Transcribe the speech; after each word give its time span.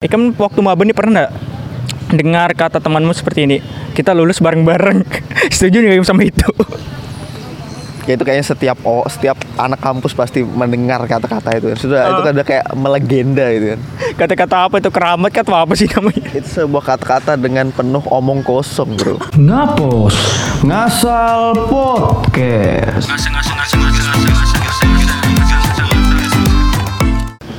Eh, 0.00 0.08
kan 0.08 0.32
waktu 0.32 0.64
maba 0.64 0.80
nih 0.80 0.96
pernah 0.96 1.28
nggak 1.28 1.32
dengar 2.16 2.48
kata 2.56 2.80
temanmu 2.80 3.12
seperti 3.12 3.44
ini? 3.44 3.60
Kita 3.92 4.16
lulus 4.16 4.40
bareng-bareng. 4.40 5.04
Setuju 5.52 5.76
nggak 5.84 6.08
sama 6.08 6.24
itu? 6.24 6.48
Ya 8.08 8.16
itu 8.16 8.24
kayaknya 8.24 8.48
setiap 8.48 8.80
oh, 8.88 9.04
setiap 9.04 9.36
anak 9.60 9.76
kampus 9.76 10.16
pasti 10.16 10.40
mendengar 10.40 11.04
kata-kata 11.04 11.52
itu. 11.52 11.76
Sudah 11.76 12.16
itu 12.16 12.16
Oh. 12.16 12.24
kan 12.24 12.32
udah 12.32 12.46
kayak 12.48 12.66
melegenda 12.72 13.44
gitu 13.52 13.76
kan. 13.76 13.80
Kata-kata 14.16 14.72
apa 14.72 14.80
itu 14.80 14.88
keramat 14.88 15.36
atau 15.36 15.52
apa 15.52 15.76
sih 15.76 15.84
namanya? 15.92 16.32
Itu 16.32 16.48
sebuah 16.48 16.96
kata-kata 16.96 17.36
dengan 17.36 17.68
penuh 17.68 18.00
omong 18.08 18.40
kosong, 18.40 18.96
Bro. 18.96 19.20
Ngapos 19.36 20.16
Ngasal 20.64 21.68
Podcast 21.68 23.04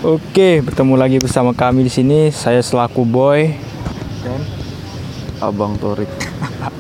Oke, 0.02 0.66
bertemu 0.66 0.98
lagi 0.98 1.22
bersama 1.22 1.54
kami 1.54 1.86
di 1.86 1.94
sini. 1.94 2.34
Saya 2.34 2.58
selaku 2.66 3.06
boy. 3.06 3.54
Abang 5.38 5.78
Torik. 5.78 6.09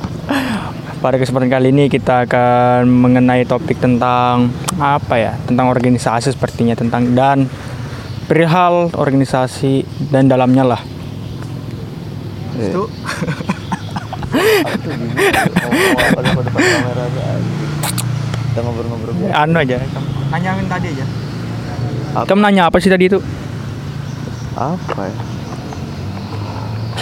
Pada 1.05 1.21
kesempatan 1.21 1.45
kali 1.53 1.69
ini 1.69 1.85
kita 1.85 2.25
akan 2.25 2.89
mengenai 2.89 3.45
topik 3.45 3.77
tentang 3.77 4.49
apa 4.81 5.21
ya? 5.21 5.37
Tentang 5.45 5.69
organisasi 5.69 6.33
sepertinya 6.33 6.73
tentang 6.73 7.13
dan 7.13 7.45
perihal 8.25 8.89
organisasi 8.97 9.85
dan 10.09 10.25
dalamnya 10.25 10.65
lah. 10.65 10.81
Itu. 12.57 12.89
Kita 18.49 18.59
ngobrol-ngobrol. 18.65 19.13
Anu 19.29 19.61
aja, 19.61 19.77
nanyain 20.33 20.65
tadi 20.65 20.89
aja. 20.89 21.20
Kamu 22.11 22.43
nanya 22.43 22.67
apa 22.67 22.75
sih 22.83 22.91
tadi 22.91 23.07
itu? 23.07 23.23
Apa 24.59 25.07
ya? 25.07 25.15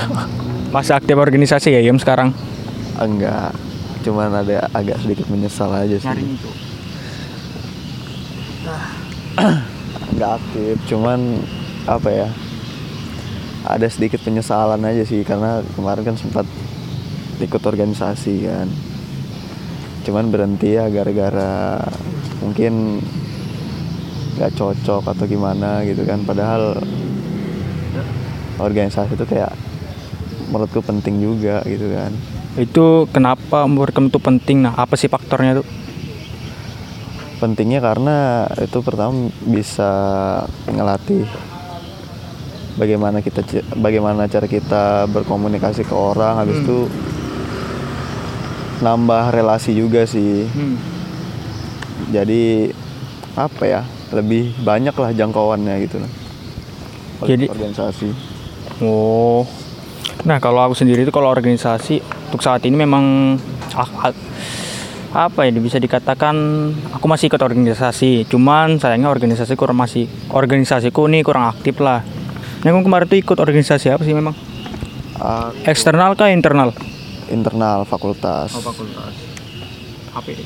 Masih 0.75 0.93
aktif 0.93 1.17
organisasi 1.17 1.73
ya, 1.73 1.81
Yem 1.81 1.97
sekarang? 1.97 2.29
Enggak. 3.01 3.57
Cuman 4.05 4.29
ada 4.29 4.69
agak 4.69 5.01
sedikit 5.01 5.25
menyesal 5.33 5.73
aja 5.73 5.97
sih. 5.97 6.13
itu. 6.13 6.49
Enggak 10.13 10.31
aktif, 10.37 10.75
cuman 10.85 11.41
apa 11.89 12.09
ya? 12.13 12.27
Ada 13.65 13.89
sedikit 13.89 14.21
penyesalan 14.21 14.85
aja 14.85 15.03
sih 15.03 15.25
karena 15.25 15.65
kemarin 15.73 16.05
kan 16.05 16.17
sempat 16.21 16.45
ikut 17.41 17.63
organisasi 17.65 18.45
kan. 18.45 18.69
Cuman 20.05 20.29
berhenti 20.29 20.77
ya 20.77 20.85
gara-gara 20.87 21.81
mungkin 22.39 23.03
nggak 24.39 24.55
cocok 24.55 25.03
atau 25.03 25.25
gimana 25.27 25.83
gitu 25.83 26.07
kan. 26.07 26.23
Padahal 26.23 26.79
organisasi 28.57 29.19
itu 29.19 29.25
kayak 29.27 29.51
menurutku 30.47 30.79
penting 30.79 31.19
juga 31.19 31.59
gitu 31.67 31.91
kan. 31.91 32.11
Itu 32.55 33.05
kenapa 33.11 33.67
menurut 33.67 33.91
kamu 33.91 34.09
itu 34.09 34.19
penting? 34.19 34.57
Nah, 34.63 34.73
apa 34.79 34.95
sih 34.95 35.11
faktornya 35.11 35.59
tuh? 35.59 35.67
pentingnya 37.39 37.79
karena 37.79 38.45
itu 38.59 38.83
pertama 38.83 39.31
bisa 39.47 39.91
ngelatih 40.67 41.23
bagaimana 42.75 43.23
kita 43.23 43.41
bagaimana 43.79 44.27
cara 44.27 44.45
kita 44.45 45.07
berkomunikasi 45.07 45.87
ke 45.87 45.95
orang 45.95 46.43
habis 46.43 46.59
Hmm. 46.59 46.65
itu 46.67 46.79
nambah 48.79 49.31
relasi 49.31 49.71
juga 49.71 50.03
sih 50.03 50.47
Hmm. 50.51 50.75
jadi 52.11 52.75
apa 53.39 53.63
ya 53.63 53.81
lebih 54.11 54.51
banyak 54.59 54.91
lah 54.91 55.15
jangkauannya 55.15 55.75
gitu 55.87 56.03
lah 56.03 56.11
Jadi- 57.23 57.47
organisasi 57.47 58.09
Oh. 58.79 59.43
Nah, 60.23 60.39
kalau 60.39 60.63
aku 60.63 60.71
sendiri 60.71 61.03
itu 61.03 61.11
kalau 61.11 61.27
organisasi 61.27 61.99
untuk 61.99 62.39
saat 62.39 62.63
ini 62.63 62.79
memang 62.79 63.35
ah- 63.75 64.07
ah- 64.07 64.19
apa 65.27 65.43
ya 65.43 65.51
bisa 65.59 65.83
dikatakan 65.83 66.35
aku 66.95 67.05
masih 67.11 67.27
ikut 67.27 67.43
organisasi. 67.43 68.23
Cuman 68.23 68.79
sayangnya 68.79 69.11
organisasi 69.11 69.59
kurang 69.59 69.83
masih 69.83 70.07
organisasiku 70.31 71.11
nih 71.11 71.27
kurang 71.27 71.43
aktif 71.51 71.83
lah. 71.83 72.07
Nah, 72.63 72.71
kamu 72.71 72.87
kemarin 72.87 73.05
tuh 73.11 73.19
ikut 73.19 73.35
organisasi 73.35 73.91
apa 73.91 74.03
sih 74.07 74.15
memang? 74.15 74.31
Ah, 75.19 75.51
Eksternal 75.67 76.15
kah 76.15 76.31
internal? 76.31 76.71
internal 77.27 77.83
fakultas 77.83 78.49
fakultas. 78.55 79.13
Apa 80.15 80.27
ini? 80.31 80.41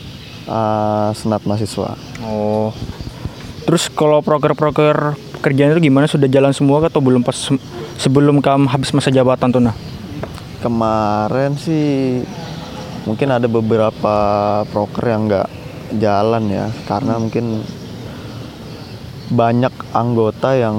Ah, 0.47 1.15
senat 1.15 1.43
mahasiswa 1.47 1.95
Oh. 2.23 2.75
Terus 3.63 3.87
kalau 3.87 4.19
proker-proker 4.19 5.15
kerjaan 5.39 5.71
itu 5.71 5.87
gimana? 5.87 6.07
Sudah 6.07 6.27
jalan 6.27 6.51
semua 6.51 6.83
atau 6.83 6.99
belum 6.99 7.23
pas 7.23 7.35
sebelum 7.95 8.43
kamu 8.43 8.67
habis 8.67 8.91
masa 8.91 9.07
jabatan 9.07 9.51
tuh 9.51 9.63
nah? 9.63 9.75
kemarin 10.63 11.59
sih 11.59 12.23
mungkin 13.03 13.35
ada 13.35 13.51
beberapa 13.51 14.15
proker 14.71 15.03
yang 15.03 15.27
nggak 15.27 15.49
jalan 15.99 16.47
ya 16.47 16.71
karena 16.87 17.19
mungkin 17.19 17.67
banyak 19.27 19.75
anggota 19.91 20.55
yang 20.55 20.77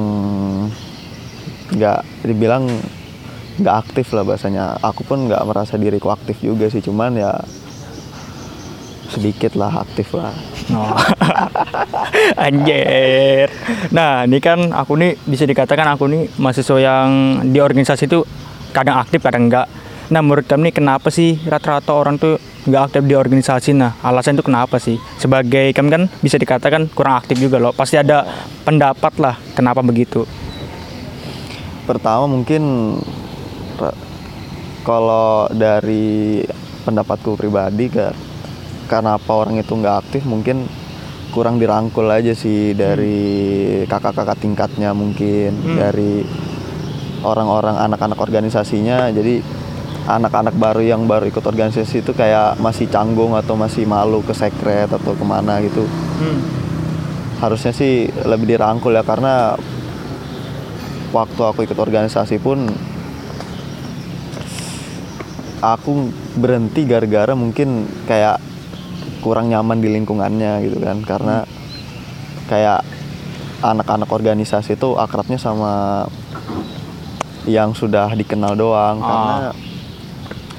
nggak 1.76 2.00
dibilang 2.24 2.64
nggak 3.60 3.76
aktif 3.76 4.16
lah 4.16 4.24
bahasanya 4.24 4.80
aku 4.80 5.04
pun 5.04 5.28
nggak 5.28 5.44
merasa 5.44 5.76
diriku 5.76 6.08
aktif 6.08 6.40
juga 6.40 6.72
sih 6.72 6.80
cuman 6.80 7.20
ya 7.20 7.44
sedikit 9.12 9.52
lah 9.58 9.84
aktif 9.84 10.14
lah 10.16 10.32
Oh. 10.72 10.96
Anjir. 12.40 13.52
Nah, 13.92 14.24
ini 14.24 14.40
kan 14.40 14.72
aku 14.72 14.96
nih 14.96 15.12
bisa 15.28 15.44
dikatakan 15.44 15.84
aku 15.92 16.08
nih 16.08 16.32
mahasiswa 16.40 16.80
yang 16.80 17.08
di 17.52 17.60
organisasi 17.60 18.08
itu 18.08 18.24
kadang 18.72 18.96
aktif, 18.96 19.20
kadang 19.20 19.52
enggak. 19.52 19.68
Nah, 20.08 20.24
menurut 20.24 20.48
kamu 20.48 20.72
nih 20.72 20.74
kenapa 20.80 21.12
sih 21.12 21.36
rata-rata 21.44 21.92
orang 21.92 22.16
tuh 22.16 22.40
nggak 22.64 22.82
aktif 22.88 23.02
di 23.04 23.12
organisasi? 23.12 23.76
Nah, 23.76 23.92
alasan 24.00 24.40
itu 24.40 24.44
kenapa 24.44 24.80
sih? 24.80 24.96
Sebagai 25.20 25.76
kamu 25.76 25.88
kan 25.92 26.02
bisa 26.24 26.40
dikatakan 26.40 26.88
kurang 26.96 27.20
aktif 27.20 27.36
juga 27.36 27.60
loh. 27.60 27.76
Pasti 27.76 28.00
ada 28.00 28.24
pendapat 28.64 29.12
lah 29.20 29.36
kenapa 29.52 29.84
begitu. 29.84 30.24
pertama 31.84 32.24
mungkin 32.24 32.96
kalau 34.80 35.44
dari 35.52 36.40
pendapatku 36.88 37.36
pribadi 37.36 37.92
kan 37.92 38.16
karena 38.86 39.16
apa 39.16 39.32
orang 39.32 39.58
itu 39.58 39.72
nggak 39.74 39.96
aktif 40.06 40.22
mungkin 40.28 40.68
kurang 41.34 41.58
dirangkul 41.58 42.06
aja 42.06 42.30
sih 42.30 42.78
dari 42.78 43.82
kakak-kakak 43.90 44.38
tingkatnya 44.38 44.94
mungkin 44.94 45.50
Hmm. 45.50 45.76
dari 45.76 46.22
orang-orang 47.24 47.74
anak-anak 47.80 48.20
organisasinya. 48.20 49.10
Jadi 49.10 49.42
anak-anak 50.04 50.54
baru 50.54 50.84
yang 50.84 51.08
baru 51.08 51.26
ikut 51.32 51.42
organisasi 51.42 52.04
itu 52.04 52.12
kayak 52.12 52.60
masih 52.60 52.86
canggung 52.92 53.32
atau 53.34 53.56
masih 53.56 53.88
malu 53.88 54.20
ke 54.20 54.36
sekret 54.36 54.92
atau 54.92 55.16
ke 55.16 55.24
mana 55.24 55.58
gitu. 55.64 55.88
Harusnya 57.40 57.72
sih 57.74 58.06
lebih 58.22 58.54
dirangkul 58.54 58.94
ya 58.94 59.02
karena 59.02 59.56
waktu 61.10 61.40
aku 61.40 61.64
ikut 61.64 61.78
organisasi 61.78 62.38
pun 62.38 62.68
aku 65.64 66.12
berhenti 66.36 66.84
gara-gara 66.84 67.32
mungkin 67.32 67.88
kayak 68.04 68.36
kurang 69.24 69.48
nyaman 69.48 69.80
di 69.80 69.88
lingkungannya 69.90 70.60
gitu 70.62 70.76
kan 70.78 71.00
karena 71.00 71.36
kayak 72.44 72.84
anak-anak 73.58 74.06
organisasi 74.06 74.76
itu 74.76 74.92
akrabnya 74.94 75.40
sama 75.40 76.04
yang 77.44 77.72
sudah 77.72 78.12
dikenal 78.12 78.52
doang 78.54 79.00
Ah. 79.00 79.08
karena 79.08 79.36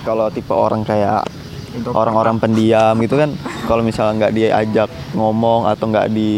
kalau 0.01 0.27
tipe 0.29 0.49
orang 0.49 0.81
kayak 0.81 1.21
orang-orang 1.87 2.37
pendiam 2.37 2.97
gitu 2.97 3.15
kan 3.15 3.33
kalau 3.65 3.81
misalnya 3.81 4.25
nggak 4.25 4.33
diajak 4.33 4.89
ngomong 5.13 5.65
atau 5.65 5.85
nggak 5.85 6.07
di 6.09 6.33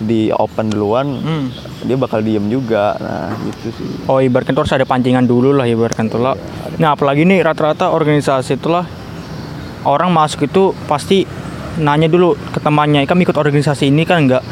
di 0.00 0.32
open 0.32 0.72
duluan 0.72 1.06
Hmm. 1.12 1.46
dia 1.80 1.92
bakal 1.94 2.20
diem 2.20 2.48
juga 2.48 2.96
nah 2.96 3.28
gitu 3.42 3.68
sih 3.70 3.88
Oh 4.08 4.16
tuh 4.50 4.64
harus 4.64 4.72
ada 4.72 4.84
pancingan 4.84 5.24
dulu 5.24 5.52
lah 5.52 5.64
ibaratkan 5.64 6.08
tuh 6.08 6.18
lah. 6.18 6.34
Nah 6.76 6.92
apalagi 6.92 7.22
nih 7.22 7.40
rata-rata 7.40 7.88
organisasi 7.88 8.56
itulah 8.56 8.88
orang 9.84 10.10
masuk 10.12 10.48
itu 10.48 10.76
pasti 10.84 11.24
nanya 11.80 12.10
dulu 12.10 12.34
ke 12.50 12.58
temannya, 12.60 13.06
kamu 13.06 13.24
ikut 13.24 13.38
organisasi 13.38 13.88
ini 13.88 14.02
kan 14.04 14.26
enggak 14.26 14.44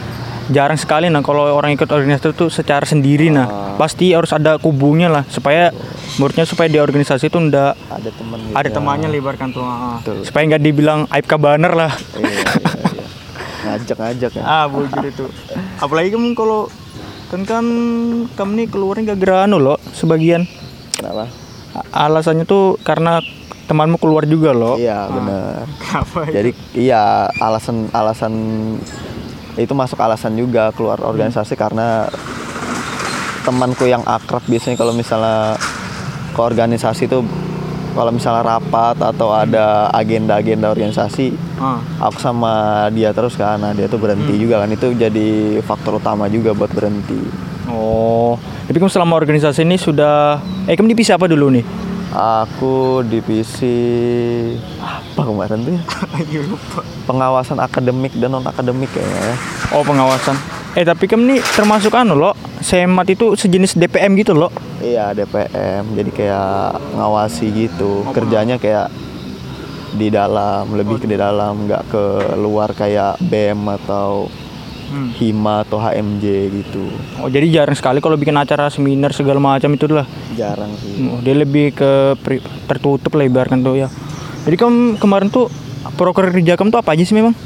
jarang 0.49 0.81
sekali 0.81 1.13
nah 1.13 1.21
kalau 1.21 1.45
orang 1.53 1.77
ikut 1.77 1.89
organisasi 1.89 2.33
itu 2.33 2.47
secara 2.49 2.85
sendiri 2.89 3.29
nah 3.29 3.47
Ah. 3.49 3.77
pasti 3.77 4.11
harus 4.17 4.33
ada 4.33 4.57
kubunya 4.57 5.13
lah 5.13 5.23
supaya 5.29 5.71
menurutnya 6.17 6.49
supaya 6.49 6.73
di 6.73 6.81
organisasi 6.81 7.29
itu 7.29 7.39
ndak 7.39 7.77
ada 7.93 8.11
temen 8.11 8.39
gitu 8.49 8.57
ada 8.57 8.69
ya. 8.69 8.75
temannya 8.75 9.09
libatkan 9.13 9.53
tuh 9.53 9.63
ah. 9.63 10.01
Betul. 10.01 10.25
supaya 10.25 10.43
nggak 10.49 10.63
dibilang 10.65 11.01
aib 11.13 11.27
kabaner 11.29 11.73
lah 11.77 11.93
iya, 12.17 12.29
iya, 12.33 12.43
iya. 12.43 13.05
ngajak-ngajak 13.69 14.31
ya 14.41 14.43
ah 14.43 14.65
bujur 14.67 15.05
itu 15.05 15.25
apalagi 15.79 16.09
kamu 16.17 16.33
kalau 16.33 16.73
kan 17.29 17.45
kan 17.45 17.67
kamu 18.33 18.53
nih 18.65 18.67
keluarnya 18.73 19.13
gak 19.13 19.21
gerano 19.21 19.61
loh 19.61 19.77
sebagian 19.93 20.49
kenapa 20.97 21.29
alasannya 21.93 22.49
tuh 22.49 22.81
karena 22.81 23.21
temanmu 23.69 24.01
keluar 24.01 24.25
juga 24.25 24.51
loh. 24.51 24.75
iya 24.75 25.05
benar. 25.07 25.69
Apa 25.93 26.25
jadi 26.27 26.51
iya 26.73 27.03
alasan 27.39 27.93
alasan 27.93 28.33
itu 29.55 29.73
masuk 29.73 29.99
alasan 29.99 30.35
juga 30.35 30.73
keluar 30.73 30.99
organisasi 30.99 31.53
karena 31.53 32.09
temanku 33.43 33.85
yang 33.85 34.05
akrab 34.05 34.45
biasanya 34.45 34.77
kalau 34.77 34.93
misalnya 34.93 35.57
ke 36.31 36.41
organisasi 36.41 37.09
tuh 37.09 37.25
kalau 37.93 38.15
misalnya 38.15 38.47
rapat 38.47 38.95
atau 38.97 39.35
ada 39.35 39.91
agenda-agenda 39.91 40.71
organisasi 40.71 41.35
Ah. 41.59 41.83
aku 41.99 42.23
sama 42.23 42.87
dia 42.89 43.11
terus 43.11 43.35
kan. 43.35 43.59
Nah 43.59 43.75
dia 43.75 43.91
tuh 43.91 43.99
berhenti 43.99 44.39
juga 44.39 44.63
kan. 44.63 44.71
Itu 44.71 44.95
jadi 44.95 45.59
faktor 45.61 45.99
utama 45.99 46.31
juga 46.31 46.55
buat 46.55 46.71
berhenti. 46.71 47.19
Oh, 47.67 48.39
tapi 48.65 48.79
kamu 48.79 48.89
selama 48.89 49.19
organisasi 49.19 49.61
ini 49.61 49.75
sudah 49.75 50.39
eh 50.65 50.73
kamu 50.73 50.95
divisi 50.95 51.11
apa 51.11 51.27
dulu 51.27 51.51
nih? 51.51 51.65
Aku 52.13 53.05
divisi 53.05 53.77
apa 54.81 55.21
kemarin 55.25 55.59
tuh 55.65 55.73
ya? 55.77 55.83
Pengawasan 57.05 57.59
akademik 57.61 58.15
dan 58.17 58.33
non 58.33 58.47
akademik 58.47 58.89
kayaknya 58.93 59.35
ya. 59.35 59.37
Oh, 59.77 59.85
pengawasan. 59.85 60.37
Eh, 60.77 60.85
tapi 60.87 61.11
kamu 61.11 61.37
nih 61.37 61.41
termasuk 61.57 61.93
anu 61.97 62.15
loh, 62.15 62.37
semat 62.63 63.09
itu 63.11 63.35
sejenis 63.35 63.75
DPM 63.75 64.15
gitu 64.21 64.37
loh. 64.37 64.53
iya 64.79 65.11
DPM 65.11 65.91
jadi 65.97 66.11
kayak 66.15 66.95
ngawasi 66.95 67.51
gitu. 67.51 68.07
Kerjanya 68.15 68.63
kayak 68.63 68.93
di 69.99 70.13
dalam 70.13 70.71
lebih 70.77 71.01
ke 71.03 71.07
di 71.09 71.17
dalam 71.19 71.67
nggak 71.67 71.83
ke 71.91 72.05
luar 72.39 72.71
kayak 72.77 73.19
BEM 73.25 73.59
atau 73.83 74.29
Hmm. 74.89 75.13
Hima 75.13 75.63
atau 75.63 75.77
HMJ 75.77 76.25
gitu 76.51 76.89
Oh, 77.19 77.29
jadi 77.29 77.45
jarang 77.47 77.73
sekali 77.73 78.01
kalau 78.01 78.15
bikin 78.15 78.33
acara 78.33 78.69
seminar 78.69 79.13
segala 79.13 79.37
macam 79.37 79.69
itu 79.69 79.85
lah. 79.85 80.09
jarang 80.33 80.73
sih 80.75 81.05
Oh, 81.05 81.21
dia 81.21 81.35
lebih 81.35 81.73
ke 81.73 81.91
pri- 82.17 82.41
tertutup 82.65 83.13
lah 83.13 83.23
ibaratkan 83.23 83.61
tuh 83.61 83.77
ya. 83.77 83.93
Jadi 84.43 84.57
kamu 84.57 84.97
kemarin 84.97 85.29
tuh 85.29 85.53
proker 85.93 86.31
kerja 86.31 86.55
kamu 86.55 86.71
tuh 86.71 86.81
apa 86.81 86.93
aja 86.93 87.05
sih 87.05 87.13
memang? 87.13 87.37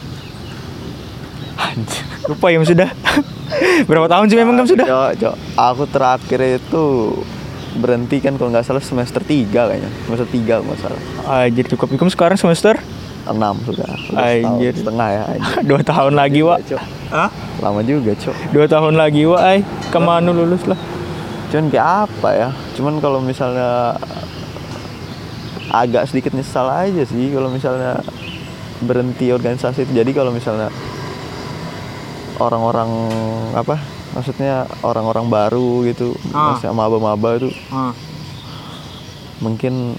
Lupa 2.25 2.47
ya 2.49 2.63
sudah. 2.63 2.91
Berapa 3.89 4.07
tahun 4.07 4.27
sih 4.29 4.39
memang 4.39 4.55
kamu 4.57 4.69
sudah? 4.71 4.87
Cok, 4.87 5.11
cok. 5.19 5.35
Aku 5.59 5.83
terakhir 5.87 6.41
itu 6.57 6.85
berhenti 7.75 8.21
kan 8.21 8.37
kalau 8.37 8.53
nggak 8.53 8.63
salah 8.63 8.79
semester 8.79 9.19
3 9.19 9.51
kayaknya. 9.51 9.91
Semester 10.05 10.29
3 10.29 10.47
kalau 10.53 10.65
nggak 10.65 10.81
salah. 10.81 11.01
Anjir 11.43 11.67
cukup. 11.67 11.91
Kamu 11.91 12.09
sekarang 12.09 12.37
semester 12.37 12.79
6 13.25 13.69
sudah. 13.69 13.91
Udah 14.11 14.25
Anjir. 14.25 14.73
setengah 14.75 15.09
ya. 15.09 15.23
anjir. 15.29 15.63
dua 15.71 15.81
tahun 15.83 16.13
lagi, 16.13 16.41
Wak. 16.43 16.59
Hah? 17.09 17.31
Lama 17.59 17.81
juga, 17.83 18.13
Cok. 18.13 18.37
Dua 18.51 18.67
tahun 18.67 18.95
lagi, 18.95 19.23
Wak. 19.25 19.41
Ay, 19.41 19.59
ke 19.89 19.99
mana 19.99 20.31
lulus 20.31 20.65
lah? 20.65 20.79
Cuman 21.49 21.69
kayak 21.69 21.89
apa 22.09 22.29
ya? 22.33 22.49
Cuman 22.75 22.99
kalau 22.99 23.21
misalnya 23.21 23.95
agak 25.69 26.05
sedikit 26.05 26.33
nyesal 26.33 26.69
aja 26.69 27.03
sih 27.03 27.31
kalau 27.31 27.49
misalnya 27.49 28.01
berhenti 28.81 29.31
organisasi 29.31 29.85
itu. 29.85 29.93
Jadi 29.95 30.11
kalau 30.11 30.29
misalnya 30.29 30.69
orang-orang 32.37 32.91
apa? 33.53 33.79
Maksudnya 34.13 34.69
orang-orang 34.83 35.29
baru 35.29 35.87
gitu, 35.87 36.13
Ah. 36.31 36.53
maksudnya 36.53 36.77
maba-maba 36.77 37.39
itu 37.39 37.49
Ah. 37.69 37.97
mungkin 39.41 39.97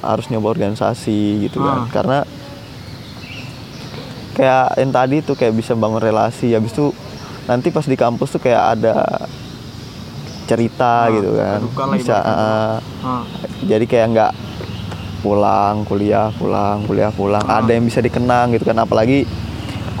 harus 0.00 0.26
nyoba 0.26 0.50
organisasi 0.50 1.44
gitu 1.44 1.60
kan 1.60 1.84
Ah. 1.84 1.88
karena 1.92 2.18
kayak 4.32 4.76
yang 4.76 4.90
tadi 4.90 5.16
tuh 5.20 5.34
kayak 5.34 5.52
bisa 5.52 5.72
bangun 5.72 6.00
relasi. 6.00 6.52
Habis 6.52 6.72
itu 6.72 6.90
nanti 7.44 7.68
pas 7.68 7.84
di 7.84 7.94
kampus 7.94 8.28
tuh 8.30 8.40
kayak 8.40 8.78
ada 8.78 9.26
cerita 10.44 11.06
Ah, 11.06 11.10
gitu 11.10 11.30
kan. 11.34 11.60
bisa 11.94 12.16
Ah. 12.18 13.22
jadi 13.62 13.84
kayak 13.86 14.06
nggak 14.10 14.32
pulang 15.22 15.86
kuliah 15.86 16.34
pulang 16.34 16.82
kuliah 16.82 17.10
pulang. 17.10 17.44
Ah. 17.46 17.62
ada 17.62 17.70
yang 17.70 17.86
bisa 17.86 18.02
dikenang 18.02 18.52
gitu 18.52 18.64
kan. 18.64 18.76
Apalagi 18.76 19.24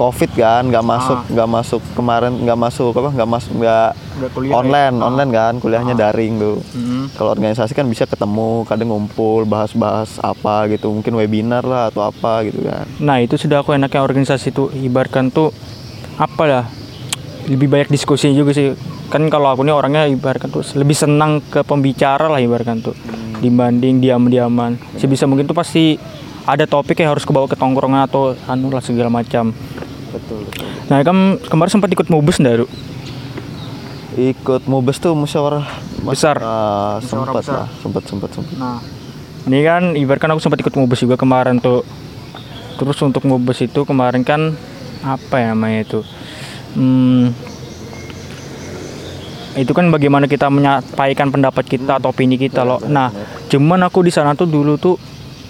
covid 0.02 0.30
kan 0.32 0.66
nggak 0.66 0.82
masuk 0.82 1.14
Ah. 1.16 1.30
nggak 1.30 1.48
masuk 1.48 1.80
kemarin 1.94 2.32
nggak 2.34 2.58
masuk 2.58 2.90
apa 2.92 3.10
nggak 3.12 3.30
masuk 3.30 3.52
nggak 3.54 3.88
ya? 4.42 4.52
online 4.52 4.94
Ah. 4.98 5.06
online 5.06 5.30
kan 5.30 5.52
kuliahnya 5.56 5.94
daring 5.94 6.34
tuh 6.36 6.58
Mm-mm. 6.74 7.14
kalau 7.14 7.30
organisasi 7.30 7.70
kan 7.70 7.86
bisa 7.86 8.02
ketemu, 8.04 8.66
kadang 8.66 8.88
ngumpul, 8.88 9.44
bahas-bahas 9.44 10.18
apa 10.18 10.66
gitu, 10.66 10.90
mungkin 10.90 11.14
webinar 11.14 11.62
lah 11.62 11.86
atau 11.86 12.02
apa 12.02 12.42
gitu 12.42 12.62
kan. 12.62 12.82
Nah 12.98 13.20
itu 13.20 13.36
sudah 13.36 13.60
aku 13.60 13.72
enaknya 13.72 14.00
organisasi 14.00 14.50
itu 14.50 14.66
ibaratkan 14.74 15.30
tuh 15.30 15.54
apa 16.14 16.42
lah 16.42 16.64
lebih 17.44 17.66
banyak 17.66 17.88
diskusi 17.88 18.30
juga 18.32 18.50
sih 18.50 18.74
kan 19.06 19.22
kalau 19.28 19.50
aku 19.50 19.62
nih 19.62 19.72
orangnya 19.72 20.06
ibaratkan 20.06 20.48
tuh 20.48 20.64
lebih 20.72 20.94
senang 20.94 21.42
ke 21.42 21.60
pembicara 21.60 22.26
lah 22.26 22.38
ibaratkan 22.38 22.80
tuh 22.80 22.94
dibanding 23.38 23.98
diam-diaman 23.98 24.78
sebisa 24.94 25.26
mungkin 25.26 25.44
tuh 25.44 25.52
pasti 25.52 25.98
ada 26.42 26.64
topik 26.64 26.96
yang 26.96 27.10
harus 27.10 27.22
kebawa 27.22 27.44
ke 27.44 27.54
tongkrongan 27.54 28.02
atau 28.02 28.34
anu 28.46 28.66
lah 28.68 28.80
segala 28.80 29.10
macam 29.10 29.50
Betul, 30.12 30.44
betul. 30.44 30.68
nah 30.92 31.00
kan 31.00 31.40
kemarin 31.48 31.72
sempat 31.72 31.88
ikut 31.88 32.08
mubes 32.12 32.36
ndak 32.36 32.64
Ru? 32.64 32.66
Ikut 34.12 34.68
mubes 34.68 35.00
tuh 35.00 35.16
musyawarah 35.16 35.64
Besar. 36.04 36.36
Musyawarah 36.36 37.00
sempat 37.00 37.34
besar. 37.40 37.54
lah, 37.64 37.68
sempat 37.80 38.02
sempat 38.04 38.30
sempat. 38.34 38.54
Nah, 38.58 38.78
ini 39.48 39.62
kan 39.64 39.82
ibaratkan 39.96 40.34
aku 40.34 40.42
sempat 40.42 40.60
ikut 40.60 40.74
mubes 40.76 41.00
juga 41.00 41.16
kemarin 41.16 41.62
tuh. 41.62 41.86
Terus 42.76 42.98
untuk 43.00 43.24
mubes 43.24 43.62
itu 43.62 43.86
kemarin 43.88 44.26
kan 44.26 44.52
apa 45.06 45.34
ya 45.38 45.54
namanya 45.54 45.86
itu? 45.86 46.00
Hmm, 46.74 47.30
itu 49.52 49.72
kan 49.76 49.92
bagaimana 49.92 50.24
kita 50.24 50.48
menyampaikan 50.48 51.28
pendapat 51.28 51.64
kita 51.68 52.00
atau 52.00 52.10
opini 52.10 52.40
kita 52.40 52.64
loh. 52.64 52.80
Nah, 52.88 53.12
cuman 53.52 53.84
aku 53.84 54.02
di 54.02 54.12
sana 54.12 54.32
tuh 54.32 54.48
dulu 54.48 54.80
tuh 54.80 54.96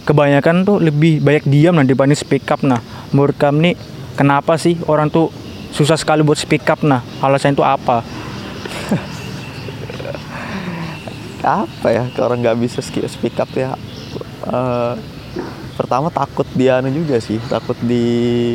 kebanyakan 0.03 0.67
tuh 0.67 0.83
lebih 0.83 1.23
banyak 1.23 1.47
diam 1.47 1.79
nah 1.79 1.87
dibanding 1.87 2.19
speak 2.19 2.45
up. 2.51 2.61
Nah, 2.67 2.83
menurut 3.15 3.39
kamu 3.39 3.73
nih 3.73 3.75
kenapa 4.13 4.55
sih 4.55 4.77
orang 4.85 5.09
tuh 5.09 5.29
susah 5.71 5.95
sekali 5.95 6.21
buat 6.21 6.37
speak 6.37 6.65
up? 6.67 6.81
Nah, 6.83 7.01
alasannya 7.19 7.55
itu 7.55 7.65
apa? 7.65 8.05
Apa 11.43 11.89
ya, 11.91 12.07
kalau 12.09 12.27
orang 12.29 12.41
nggak 12.41 12.59
bisa 12.61 12.79
speak 12.83 13.35
up 13.37 13.51
ya. 13.53 13.75
eh, 14.43 14.95
pertama 15.73 16.07
takut 16.09 16.47
dia 16.53 16.77
anu 16.77 16.91
juga 16.91 17.19
sih, 17.19 17.39
takut 17.47 17.75
di 17.81 18.55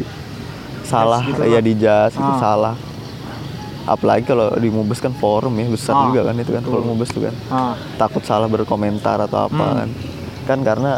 salah 0.83 1.19
gitu 1.21 1.43
ya 1.43 1.57
lah. 1.57 1.61
di 1.61 1.73
jas 1.75 2.11
itu 2.11 2.23
Ah. 2.23 2.37
salah. 2.37 2.75
Apalagi 3.85 4.23
kalau 4.25 4.51
di 4.53 4.67
mubes 4.67 4.99
kan 4.99 5.11
forum 5.13 5.51
ya 5.53 5.63
besar 5.65 5.95
Ah, 5.95 6.03
juga 6.05 6.27
kan 6.27 6.35
itu 6.35 6.51
kan 6.51 6.59
kalau 6.61 6.83
mubes 6.85 7.07
tuh 7.07 7.23
kan. 7.23 7.35
Ah, 7.47 7.73
takut 7.97 8.19
salah 8.21 8.45
berkomentar 8.45 9.19
atau 9.21 9.47
apa 9.47 9.63
Hmm. 9.63 9.77
kan 9.77 9.89
kan 10.45 10.59
karena 10.61 10.91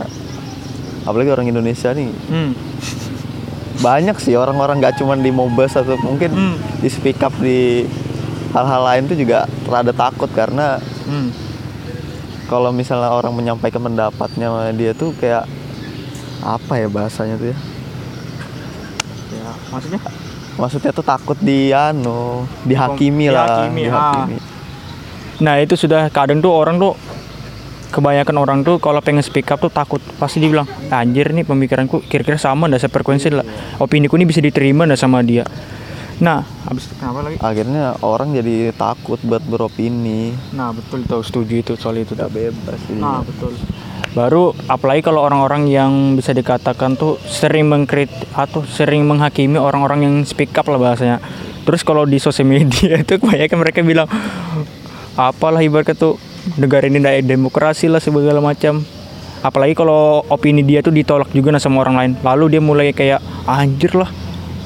apalagi 1.04 1.30
orang 1.32 1.48
Indonesia 1.48 1.90
nih 1.90 2.10
hmm. 2.10 2.52
Banyak 3.80 4.18
sih 4.18 4.36
orang-orang 4.36 4.78
nggak 4.78 4.96
cuma 4.96 5.16
di 5.16 5.30
Mobes 5.30 5.74
atau 5.74 5.96
mungkin 5.98 6.30
Hmm. 6.30 6.56
di 6.78 6.88
speak 6.88 7.20
up 7.20 7.32
di 7.36 7.88
hal-hal 8.50 8.82
lain 8.84 9.04
tuh 9.06 9.16
juga 9.16 9.38
rada 9.66 9.92
takut 9.92 10.28
karena 10.30 10.78
Hmm. 11.04 11.32
kalau 12.46 12.70
misalnya 12.70 13.10
orang 13.10 13.32
menyampaikan 13.32 13.80
pendapatnya 13.80 14.50
dia 14.72 14.92
tuh 14.92 15.14
kayak 15.14 15.48
apa 16.40 16.74
ya 16.76 16.88
bahasanya 16.88 17.36
tuh 17.36 17.50
ya 17.50 17.58
Ya, 19.30 19.52
maksudnya? 19.70 20.00
maksudnya 20.56 20.92
tuh 20.92 21.06
takut 21.06 21.38
di 21.38 21.70
anu 21.70 22.44
dihakimi 22.64 23.30
lah 23.30 23.64
Dihakimi, 23.64 23.82
ah. 23.86 23.88
dihakimi. 23.88 24.38
Nah 25.40 25.56
itu 25.58 25.78
sudah 25.78 26.10
kadang 26.10 26.42
tuh 26.42 26.52
orang 26.52 26.76
tuh 26.76 26.98
kebanyakan 27.90 28.36
orang 28.38 28.60
tuh 28.62 28.78
kalau 28.78 29.02
pengen 29.02 29.26
speak 29.26 29.50
up 29.50 29.60
tuh 29.60 29.74
takut. 29.74 30.00
Pasti 30.22 30.40
dibilang 30.40 30.70
anjir 30.94 31.34
nih 31.34 31.44
pemikiranku 31.44 32.06
kira-kira 32.06 32.38
sama 32.38 32.70
ndak 32.70 32.86
sefrekuensi 32.88 33.34
lah. 33.34 33.46
Opini 33.82 34.08
ku 34.08 34.16
ini 34.16 34.30
bisa 34.30 34.40
diterima 34.40 34.86
ndak 34.86 35.02
sama 35.02 35.26
dia. 35.26 35.44
Nah 36.20 36.44
habis 36.68 36.92
itu 36.92 36.94
kenapa 37.00 37.20
lagi? 37.24 37.36
Akhirnya 37.40 37.96
orang 38.04 38.36
jadi 38.36 38.76
takut 38.76 39.20
buat 39.24 39.44
beropini. 39.44 40.36
Nah 40.52 40.76
betul 40.76 41.08
tuh 41.08 41.24
setuju 41.24 41.64
itu 41.64 41.74
soal 41.80 42.04
itu 42.04 42.12
nggak 42.16 42.32
bebas 42.32 42.80
jadi 42.88 43.00
nah 43.00 43.24
betul. 43.24 43.56
Baru 44.12 44.52
apalagi 44.68 45.06
kalau 45.06 45.24
orang-orang 45.24 45.72
yang 45.72 45.92
bisa 46.20 46.36
dikatakan 46.36 47.00
tuh 47.00 47.16
sering 47.24 47.72
mengkrit 47.72 48.12
atau 48.36 48.68
sering 48.68 49.08
menghakimi 49.08 49.56
orang-orang 49.56 50.04
yang 50.04 50.16
speak 50.28 50.52
up 50.60 50.68
lah 50.68 50.80
bahasanya. 50.82 51.24
Terus 51.64 51.88
kalau 51.88 52.04
di 52.04 52.20
sosial 52.20 52.52
media 52.52 53.00
itu 53.04 53.16
kebanyakan 53.16 53.58
mereka 53.64 53.80
bilang 53.80 54.10
apalah 55.16 55.64
ibaratnya 55.64 55.96
tuh 55.96 56.20
negara 56.58 56.88
ini 56.90 56.98
tidak 57.04 57.28
demokrasi 57.28 57.92
lah 57.92 58.02
segala 58.02 58.40
macam. 58.42 58.82
Apalagi 59.40 59.76
kalau 59.78 60.26
opini 60.28 60.66
dia 60.66 60.84
tuh 60.84 60.92
ditolak 60.92 61.32
juga 61.32 61.54
nah 61.54 61.62
sama 61.62 61.84
orang 61.84 61.96
lain. 61.96 62.12
Lalu 62.24 62.58
dia 62.58 62.62
mulai 62.64 62.92
kayak 62.96 63.22
anjir 63.46 63.94
lah 63.96 64.10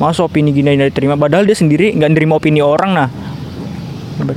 masa 0.01 0.25
opini 0.25 0.49
gini 0.51 0.73
tidak 0.73 0.93
diterima? 0.95 1.19
Padahal 1.19 1.45
dia 1.45 1.57
sendiri 1.57 1.93
nggak 1.93 2.11
nerima 2.13 2.39
opini 2.39 2.61
orang 2.63 2.91
nah. 2.93 3.09
Tuh 4.17 4.25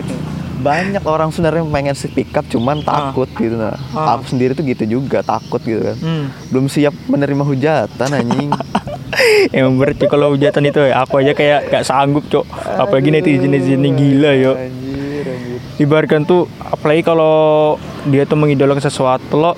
ya. 0.00 0.18
Banyak 0.60 1.02
orang 1.02 1.28
sebenarnya 1.28 1.64
pengen 1.64 1.94
speak 1.94 2.30
up 2.32 2.44
cuman 2.46 2.80
takut 2.80 3.26
gitu 3.32 3.54
nah 3.54 3.74
Ah. 3.90 4.14
aku 4.14 4.28
sendiri 4.28 4.52
tuh 4.52 4.62
gitu 4.62 4.84
juga 4.86 5.20
takut 5.20 5.58
gitu 5.58 5.80
kan 5.82 5.96
Hmm. 5.96 6.24
belum 6.48 6.66
siap 6.66 6.92
menerima 7.06 7.42
hujatan 7.42 8.08
anjing 8.10 8.50
Emang 9.50 9.74
berat 9.74 9.96
cuy 9.96 10.06
kalau 10.06 10.30
hujatan 10.30 10.62
itu 10.64 10.80
ya. 10.80 11.02
Aku 11.02 11.18
aja 11.18 11.32
kayak 11.32 11.66
gak 11.66 11.82
sanggup 11.82 12.24
cok. 12.24 12.46
Apalagi 12.78 13.10
netizen 13.10 13.50
netizen 13.50 13.80
ini 13.80 13.90
gila 13.92 14.30
yo. 14.32 14.54
Ibaratkan 15.76 16.22
tuh 16.22 16.44
apalagi 16.60 17.02
kalau 17.02 17.74
dia 18.04 18.22
tuh 18.22 18.36
mengidolakan 18.36 18.78
sesuatu 18.78 19.34
lo 19.34 19.52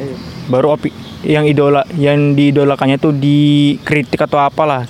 baru 0.44 0.72
opi 0.72 0.88
yang 1.22 1.44
idola 1.44 1.84
yang 1.92 2.32
diidolakannya 2.32 2.96
tuh 2.96 3.12
dikritik 3.12 4.18
atau 4.20 4.38
apalah. 4.38 4.88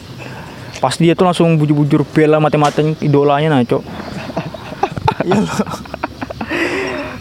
pasti 0.79 1.05
dia 1.05 1.15
tuh 1.15 1.25
langsung 1.25 1.55
bujur-bujur 1.55 2.03
bela 2.05 2.39
mati-matiin 2.39 2.99
idolanya 2.99 3.49
nah 3.51 3.63
cok 3.63 3.83
Gi- 5.23 5.47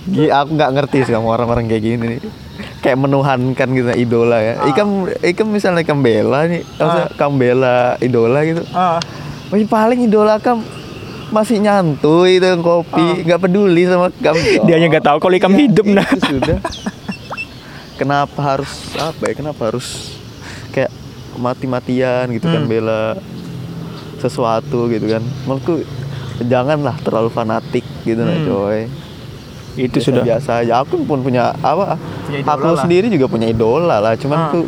aku 0.09 0.49
nggak 0.57 0.71
ngerti 0.73 0.97
sih 1.05 1.13
sama 1.13 1.37
orang-orang 1.37 1.69
kayak 1.69 1.83
gini 1.83 2.05
nih. 2.17 2.21
Kayak 2.81 2.97
menuhankan 2.97 3.67
gitu 3.71 3.89
idola 3.93 4.41
ya. 4.41 4.53
Ikam 4.65 5.05
ikam 5.21 5.47
misalnya 5.49 5.85
ikam 5.85 6.01
bela 6.01 6.49
nih, 6.49 6.65
maksudnya 6.75 7.07
kamu 7.13 7.33
bela 7.37 7.77
idola 8.01 8.39
gitu. 8.41 8.61
ah. 8.73 8.97
Masih 9.53 9.67
paling 9.67 9.99
idola 10.01 10.41
kam 10.41 10.65
masih 11.31 11.63
nyantuy 11.63 12.41
itu 12.41 12.47
kopi, 12.59 13.23
nggak 13.23 13.39
peduli 13.39 13.87
sama 13.87 14.11
kamu. 14.11 14.67
Dia 14.67 14.75
nggak 14.81 15.05
tahu 15.05 15.17
kalau 15.21 15.35
ikam 15.37 15.53
hidup, 15.53 15.85
nah. 15.87 16.03
Itu 16.03 16.41
sudah. 16.41 16.57
Kenapa 17.95 18.39
harus 18.41 18.71
apa 18.97 19.29
ya? 19.29 19.33
Kenapa 19.37 19.61
harus 19.69 20.17
kayak 20.73 20.89
mati-matian 21.37 22.33
gitu 22.33 22.49
kan 22.49 22.65
Hmm. 22.65 22.71
bela 22.71 23.01
sesuatu 24.17 24.89
gitu 24.89 25.05
kan? 25.05 25.23
Menurutku 25.45 25.85
janganlah 26.41 26.97
terlalu 27.05 27.29
fanatik 27.29 27.85
gitu 28.01 28.17
nah 28.17 28.33
Hmm. 28.33 28.47
coy. 28.49 28.79
Itu 29.73 29.97
sudah 29.97 30.21
biasa 30.21 30.61
aja. 30.61 30.79
Aku 30.79 31.01
pun 31.01 31.19
punya 31.19 31.51
apa? 31.55 31.95
Punya 32.23 32.43
aku 32.43 32.67
lah. 32.69 32.81
sendiri 32.81 33.07
juga 33.07 33.25
punya 33.25 33.45
idola 33.45 33.97
lah. 33.97 34.13
Cuman 34.13 34.37
Ah. 34.37 34.49
tuh 34.51 34.65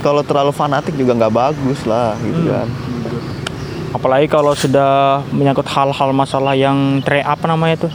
kalau 0.00 0.20
terlalu 0.20 0.50
fanatik 0.50 0.92
juga 0.92 1.14
nggak 1.14 1.32
bagus 1.32 1.80
lah 1.82 2.12
gitu 2.20 2.42
Hmm. 2.42 2.52
kan. 2.52 2.68
apalagi 3.90 4.26
kalau 4.26 4.52
sudah 4.52 4.90
menyangkut 5.30 5.64
hal-hal 5.64 6.10
masalah 6.10 6.52
yang 6.52 6.98
tre 7.00 7.22
apa 7.22 7.46
namanya 7.46 7.86
tuh 7.86 7.92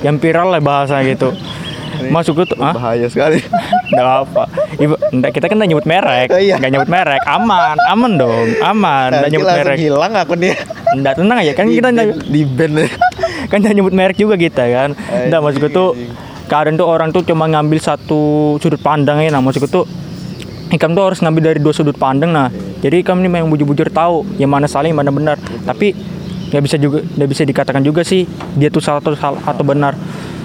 yang 0.00 0.18
viral 0.18 0.50
lah 0.50 0.58
bahasa 0.58 0.98
gitu 1.00 1.30
masuk 2.14 2.42
tuh 2.42 2.58
ah 2.58 2.74
Bahaya 2.74 3.06
sekali. 3.06 3.38
nggak 3.90 4.06
apa 4.26 4.42
Ibu, 4.74 4.94
kita 5.24 5.46
kan 5.46 5.54
nggak 5.54 5.70
nyebut 5.70 5.86
merek 5.86 6.28
Oh, 6.28 6.36
iya. 6.36 6.58
nggak 6.58 6.70
nyebut 6.70 6.90
merek 6.90 7.22
aman 7.24 7.78
aman 7.80 8.12
dong 8.16 8.46
aman 8.60 9.10
nggak 9.12 9.30
nyebut 9.30 9.48
merek 9.54 9.78
hilang 9.78 10.12
aku 10.12 10.34
nih. 10.34 10.54
nggak 10.92 11.14
tenang 11.14 11.38
aja 11.38 11.52
kan 11.54 11.64
di, 11.64 11.74
kita 11.74 11.88
nggak 11.88 12.06
di 12.26 12.42
band 12.44 12.74
kan 13.52 13.60
nggak 13.60 13.74
nyebut 13.74 13.94
merek 13.94 14.16
juga 14.16 14.38
kita 14.38 14.64
kan? 14.70 14.90
Nggak 15.28 15.40
maksudku 15.42 15.68
tuh 15.74 15.90
kadang 16.50 16.74
tuh 16.74 16.86
orang 16.86 17.14
tuh 17.14 17.22
cuma 17.22 17.46
ngambil 17.46 17.78
satu 17.78 18.58
sudut 18.58 18.82
pandang 18.82 19.22
ya 19.22 19.30
nah 19.30 19.38
maksudku 19.38 19.70
tuh 19.70 19.86
Ikam 20.70 20.94
tuh 20.94 21.02
harus 21.02 21.18
ngambil 21.18 21.42
dari 21.50 21.58
dua 21.58 21.74
sudut 21.74 21.98
pandang 21.98 22.30
nah. 22.30 22.46
Jadi 22.78 23.02
Ikam 23.02 23.18
ini 23.18 23.26
memang 23.26 23.50
bujur-bujur 23.50 23.90
tahu 23.90 24.22
yang 24.38 24.54
mana 24.54 24.70
salah 24.70 24.86
yang 24.86 25.02
mana 25.02 25.10
benar. 25.10 25.34
Tapi 25.66 25.90
nggak 26.50 26.62
bisa 26.62 26.78
juga 26.78 27.02
nggak 27.02 27.28
bisa 27.30 27.42
dikatakan 27.42 27.82
juga 27.82 28.06
sih 28.06 28.22
dia 28.54 28.70
tuh 28.70 28.78
salah 28.78 29.02
atau 29.02 29.18
salah 29.18 29.42
atau 29.42 29.66
benar. 29.66 29.98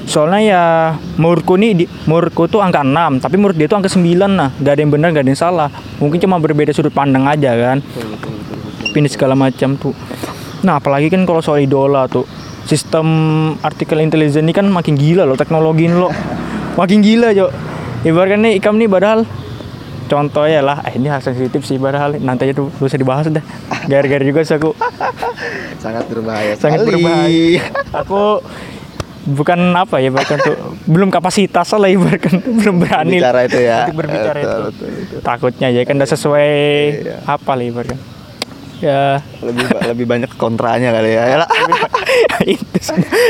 Soalnya 0.10 0.42
ya 0.42 0.64
menurutku 1.22 1.58
nih 1.62 1.72
di, 1.78 1.86
menurutku 2.10 2.50
tuh 2.50 2.62
angka 2.62 2.86
6 2.86 3.26
tapi 3.26 3.38
menurut 3.38 3.58
dia 3.58 3.70
tuh 3.70 3.78
angka 3.78 3.94
9 3.94 4.02
nah. 4.26 4.50
Nggak 4.58 4.74
ada 4.74 4.82
yang 4.82 4.92
benar 4.98 5.08
nggak 5.14 5.24
ada 5.30 5.32
yang 5.32 5.42
salah. 5.46 5.70
Mungkin 6.02 6.18
cuma 6.18 6.42
berbeda 6.42 6.74
sudut 6.74 6.94
pandang 6.94 7.30
aja 7.30 7.54
kan. 7.54 7.86
Ini 8.98 9.06
segala 9.06 9.38
macam 9.38 9.78
tuh. 9.78 9.94
Nah, 10.66 10.82
apalagi 10.82 11.14
kan 11.14 11.22
kalau 11.30 11.46
soal 11.46 11.62
idola 11.62 12.10
tuh, 12.10 12.26
sistem 12.66 13.08
artikel 13.62 13.98
intelligence 13.98 14.38
ini 14.38 14.52
kan 14.52 14.66
makin 14.68 14.94
gila 14.94 15.24
loh 15.24 15.34
teknologi 15.34 15.86
ini 15.86 15.96
loh. 15.96 16.12
Makin 16.76 17.00
gila, 17.00 17.32
Jo. 17.32 17.48
Ibaratkan 18.02 18.42
nih 18.42 18.58
Ikam 18.58 18.76
nih 18.76 18.86
padahal 18.86 19.24
contoh 20.06 20.44
ya 20.44 20.60
lah, 20.60 20.84
eh, 20.84 20.94
ini 20.94 21.08
hal 21.08 21.18
sensitif 21.20 21.62
sih 21.62 21.78
padahal 21.78 22.20
nanti 22.20 22.46
aja 22.46 22.54
tuh 22.56 22.70
bisa 22.76 22.94
dibahas 22.94 23.26
dah. 23.28 23.42
Gara-gara 23.86 24.22
juga 24.22 24.42
sih 24.42 24.54
aku 24.54 24.76
sangat 25.84 26.06
berbahaya. 26.06 26.54
sangat 26.56 26.82
sekali. 26.82 26.92
berbahaya. 27.00 27.62
Aku 27.96 28.22
bukan 29.26 29.58
apa 29.74 29.98
ya 29.98 30.14
ibaratkan 30.14 30.38
tuh 30.38 30.54
belum 30.86 31.10
kapasitas 31.10 31.66
lah 31.72 31.90
ibaratkan 31.90 32.38
belum 32.60 32.76
berani 32.78 33.18
Bicara 33.18 33.42
itu 33.44 33.58
ya. 33.58 33.90
berbicara 33.90 34.36
Betul, 34.36 34.46
itu. 34.46 34.62
betul, 34.62 34.90
betul. 34.92 35.20
Takutnya 35.24 35.68
ya 35.70 35.82
kan 35.82 35.96
udah 35.96 36.10
sesuai 36.12 36.50
Iya. 37.00 37.16
apa 37.26 37.52
lah 37.52 37.64
ibaratkan. 37.64 38.00
Ya, 38.78 39.24
Lebih 39.40 39.66
lebih 39.88 40.06
banyak 40.06 40.32
kontranya 40.36 40.92
kali 40.92 41.16
ya. 41.16 41.24
Yalah. 41.32 41.50
itu 42.44 42.80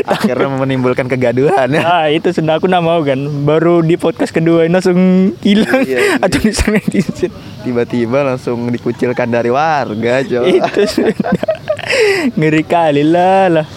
Akhirnya 0.06 0.50
menimbulkan 0.52 1.06
kegaduhan 1.06 1.70
ya. 1.70 1.82
ah 1.82 2.06
itu 2.10 2.30
sudah 2.30 2.58
aku 2.58 2.66
nggak 2.66 2.82
mau 2.82 3.02
kan 3.02 3.18
baru 3.46 3.82
di 3.82 3.96
podcast 3.96 4.34
kedua 4.34 4.66
ini 4.66 4.74
langsung 4.74 4.98
hilang 5.42 5.86
Iya, 5.86 6.18
iya. 6.18 6.26
atau 6.26 6.40
netizen 6.42 7.32
Tiba-tiba 7.62 8.26
langsung 8.26 8.66
dikucilkan 8.68 9.30
dari 9.30 9.50
warga, 9.50 10.22
coy. 10.22 10.58
itu 10.58 10.82
sudah 10.86 11.14
ngeri 12.36 12.64
kali 12.66 13.06
lah 13.06 13.48
lah 13.48 13.68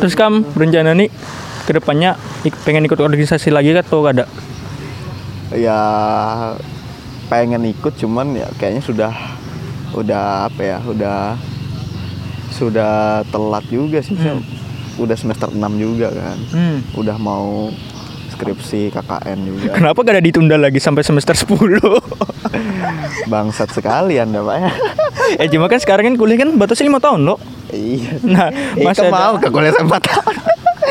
terus 0.00 0.16
kam 0.16 0.42
rencana 0.50 0.96
nih 0.96 1.12
ke 1.68 1.76
depannya 1.76 2.16
pengen 2.64 2.88
ikut 2.88 2.96
organisasi 2.96 3.52
lagi 3.52 3.76
kan 3.76 3.84
atau 3.84 4.00
ada 4.02 4.24
ya 5.52 5.78
pengen 7.28 7.68
ikut 7.68 7.94
cuman 7.94 8.34
ya 8.34 8.48
kayaknya 8.56 8.82
sudah 8.82 9.12
udah 9.92 10.24
apa 10.46 10.60
ya 10.60 10.78
udah 10.80 11.34
sudah 12.50 12.94
telat 13.26 13.64
juga 13.66 13.98
sih 14.00 14.14
Hmm. 14.14 14.42
udah 14.96 15.14
semester 15.14 15.48
6 15.48 15.58
juga 15.76 16.08
kan. 16.10 16.38
Hmm. 16.50 16.78
udah 16.94 17.16
mau 17.16 17.72
skripsi 18.30 18.88
KKN 18.90 19.38
juga. 19.42 19.70
Kenapa 19.74 19.98
gak 20.00 20.14
ada 20.14 20.22
ditunda 20.22 20.54
lagi 20.54 20.76
sampai 20.76 21.00
semester 21.00 21.32
10 21.34 21.48
bangsat 23.32 23.70
sekali 23.70 24.16
anda 24.16 24.40
pak. 24.40 24.56
Ya 24.56 24.70
eh 25.40 25.48
cuma 25.48 25.66
kan 25.66 25.78
sekarang 25.78 26.04
kan 26.04 26.16
kuliah 26.16 26.38
kan 26.38 26.50
batasnya 26.54 26.86
lima 26.86 26.98
tahun 26.98 27.22
loh 27.22 27.38
iya. 27.70 28.18
Nah 28.20 28.48
Eh, 28.74 28.82
kamu 28.82 29.08
mau 29.08 29.34
ke 29.36 29.48
kuliah 29.48 29.70
4 29.70 29.86
tahun 29.86 30.34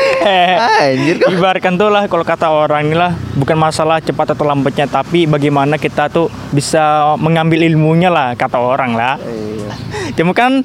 anjir 0.84 1.16
kok? 1.20 1.28
ibaratkan 1.32 1.74
tuh 1.76 1.88
lah 1.88 2.04
kalau 2.06 2.24
kata 2.24 2.46
orang 2.52 2.88
ini 2.88 2.96
lah 2.96 3.12
bukan 3.36 3.56
masalah 3.56 3.98
cepat 4.00 4.36
atau 4.36 4.44
lambatnya 4.44 4.86
tapi 4.88 5.24
bagaimana 5.24 5.76
kita 5.80 6.08
tuh 6.12 6.28
bisa 6.52 7.14
mengambil 7.16 7.64
ilmunya 7.64 8.08
lah 8.12 8.36
kata 8.36 8.58
orang 8.60 8.96
lah. 8.96 9.16
Iya. 9.20 9.70
cuma 10.20 10.32
kan 10.36 10.64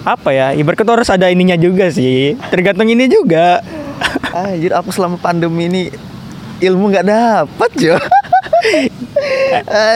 apa 0.00 0.32
ya 0.32 0.56
ibaratkan 0.56 0.88
tuh 0.88 0.94
harus 1.00 1.10
ada 1.12 1.28
ininya 1.28 1.54
juga 1.58 1.92
sih. 1.92 2.34
Tergantung 2.48 2.88
ini 2.88 3.06
juga. 3.06 3.60
Anjir 4.36 4.72
aku 4.72 4.90
selama 4.94 5.20
pandemi 5.20 5.68
ini 5.68 5.82
ilmu 6.60 6.92
nggak 6.92 7.06
dapat 7.06 7.70
jo? 7.76 7.96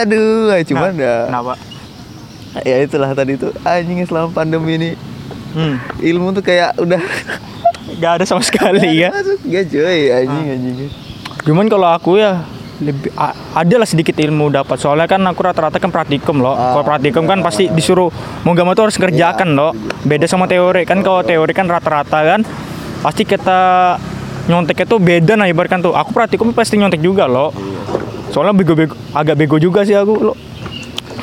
Aduh 0.01 0.55
cuman 0.65 0.93
ya. 0.97 1.29
kenapa? 1.29 1.53
Ya 2.63 2.79
itulah 2.79 3.11
tadi 3.11 3.35
tuh 3.35 3.51
anjing 3.67 3.99
selama 4.07 4.31
pandemi 4.31 4.79
ini 4.79 4.89
hmm. 5.59 5.75
ilmu 5.99 6.31
tuh 6.39 6.43
kayak 6.45 6.79
udah 6.79 7.03
gak 7.97 8.21
ada 8.21 8.25
sama 8.27 8.43
sekali 8.43 9.03
ya. 9.03 9.09
masuk 9.11 9.39
gak 9.47 9.65
coy 9.71 9.99
anjing 10.11 10.47
anjing 10.51 10.91
cuman 11.45 11.65
kalau 11.69 11.89
aku 11.93 12.17
ya 12.17 12.43
lebih 12.83 13.07
ada 13.55 13.75
lah 13.79 13.87
sedikit 13.87 14.19
ilmu 14.19 14.51
dapat. 14.51 14.75
Soalnya 14.75 15.07
kan 15.07 15.23
aku 15.23 15.39
rata-rata 15.47 15.79
kan 15.79 15.91
praktikum 15.95 16.43
loh. 16.43 16.55
Ah, 16.55 16.75
kalau 16.75 16.83
praktikum 16.83 17.23
kan 17.23 17.39
pasti 17.39 17.71
disuruh 17.71 18.11
mau 18.43 18.51
gak 18.51 18.65
mau 18.67 18.75
tuh 18.75 18.91
harus 18.91 18.99
kerjakan 18.99 19.55
loh. 19.55 19.71
Beda 20.03 20.27
sama 20.27 20.43
teori. 20.49 20.83
Kan 20.83 20.99
kalau 20.99 21.23
teori 21.23 21.53
kan 21.55 21.71
rata-rata 21.71 22.19
kan 22.35 22.41
pasti 22.99 23.23
kita 23.23 23.95
nyonteknya 24.51 24.85
tuh 24.89 24.99
beda 24.99 25.39
nah 25.39 25.47
ibaratkan 25.47 25.79
tuh. 25.79 25.95
Aku 25.95 26.11
praktikum 26.11 26.51
pasti 26.51 26.75
nyontek 26.75 26.99
juga 26.99 27.31
loh. 27.31 27.55
Soalnya 28.35 28.51
bego-bego 28.51 28.99
agak 29.15 29.39
bego 29.39 29.55
juga 29.55 29.87
sih 29.87 29.95
aku 29.95 30.13
loh 30.19 30.35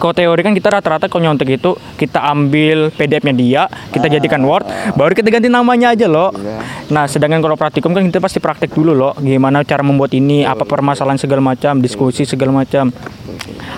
kalau 0.03 0.19
teori 0.19 0.43
kan 0.43 0.51
kita 0.51 0.67
rata-rata 0.67 1.07
kalau 1.07 1.23
nyontek 1.31 1.63
itu 1.63 1.79
kita 1.95 2.19
ambil 2.27 2.91
PDF-nya 2.91 3.35
dia, 3.39 3.63
kita 3.95 4.11
jadikan 4.11 4.43
Word, 4.43 4.67
baru 4.99 5.15
kita 5.15 5.31
ganti 5.31 5.47
namanya 5.47 5.95
aja 5.95 6.11
loh. 6.11 6.35
Iya. 6.35 6.59
Nah, 6.91 7.07
sedangkan 7.07 7.39
kalau 7.39 7.55
praktikum 7.55 7.95
kan 7.95 8.03
kita 8.03 8.19
pasti 8.19 8.43
praktek 8.43 8.75
dulu 8.75 8.99
loh, 8.99 9.15
gimana 9.23 9.63
cara 9.63 9.87
membuat 9.87 10.11
ini, 10.19 10.43
apa 10.43 10.67
permasalahan 10.67 11.23
segala 11.23 11.39
macam, 11.55 11.79
diskusi 11.79 12.27
segala 12.27 12.51
macam. 12.51 12.91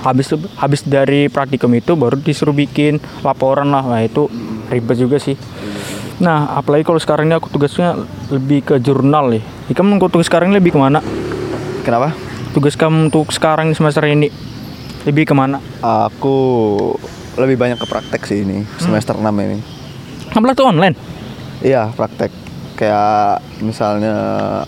Habis 0.00 0.32
habis 0.56 0.80
dari 0.80 1.28
praktikum 1.28 1.68
itu 1.76 1.92
baru 1.92 2.16
disuruh 2.16 2.56
bikin 2.56 2.96
laporan 3.20 3.68
lah, 3.68 3.84
nah 3.84 4.00
itu 4.00 4.24
ribet 4.72 4.96
juga 4.96 5.20
sih. 5.20 5.36
Nah, 6.24 6.56
apalagi 6.56 6.88
kalau 6.88 6.96
sekarang 6.96 7.28
ini 7.28 7.36
aku 7.36 7.52
tugasnya 7.52 8.00
lebih 8.32 8.64
ke 8.64 8.74
jurnal 8.80 9.28
nih. 9.28 9.44
Kamu 9.76 10.00
tugas 10.08 10.24
sekarang 10.24 10.48
ini 10.48 10.56
lebih 10.56 10.72
ke 10.72 10.80
mana? 10.80 11.04
kenapa 11.84 12.16
Tugas 12.56 12.80
kamu 12.80 13.12
untuk 13.12 13.28
sekarang 13.28 13.76
semester 13.76 14.08
ini 14.08 14.32
lebih 15.04 15.24
ke 15.24 15.34
mana? 15.34 15.60
aku 15.80 16.36
lebih 17.36 17.56
banyak 17.56 17.76
ke 17.76 17.86
praktek 17.86 18.22
sih 18.24 18.40
ini 18.40 18.64
semester 18.78 19.14
6 19.14 19.24
ini 19.24 19.58
Kamu 20.30 20.50
tuh 20.52 20.66
online? 20.66 20.96
iya 21.60 21.88
praktek 21.88 22.30
kayak 22.74 23.38
misalnya 23.60 24.14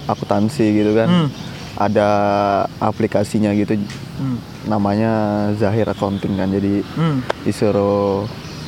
akuntansi 0.06 0.64
gitu 0.72 0.94
kan 0.94 1.08
Hmm. 1.08 1.28
ada 1.76 2.08
aplikasinya 2.78 3.52
gitu 3.52 3.76
Hmm. 4.16 4.38
namanya 4.64 5.12
Zahir 5.52 5.84
Accounting 5.86 6.34
kan 6.34 6.48
jadi 6.48 6.80
Hmm. 6.94 7.20
disuruh 7.42 8.24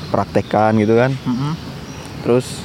praktekkan 0.09 0.77
gitu 0.77 0.93
kan 0.93 1.13
Mm-mm. 1.19 1.53
terus 2.21 2.65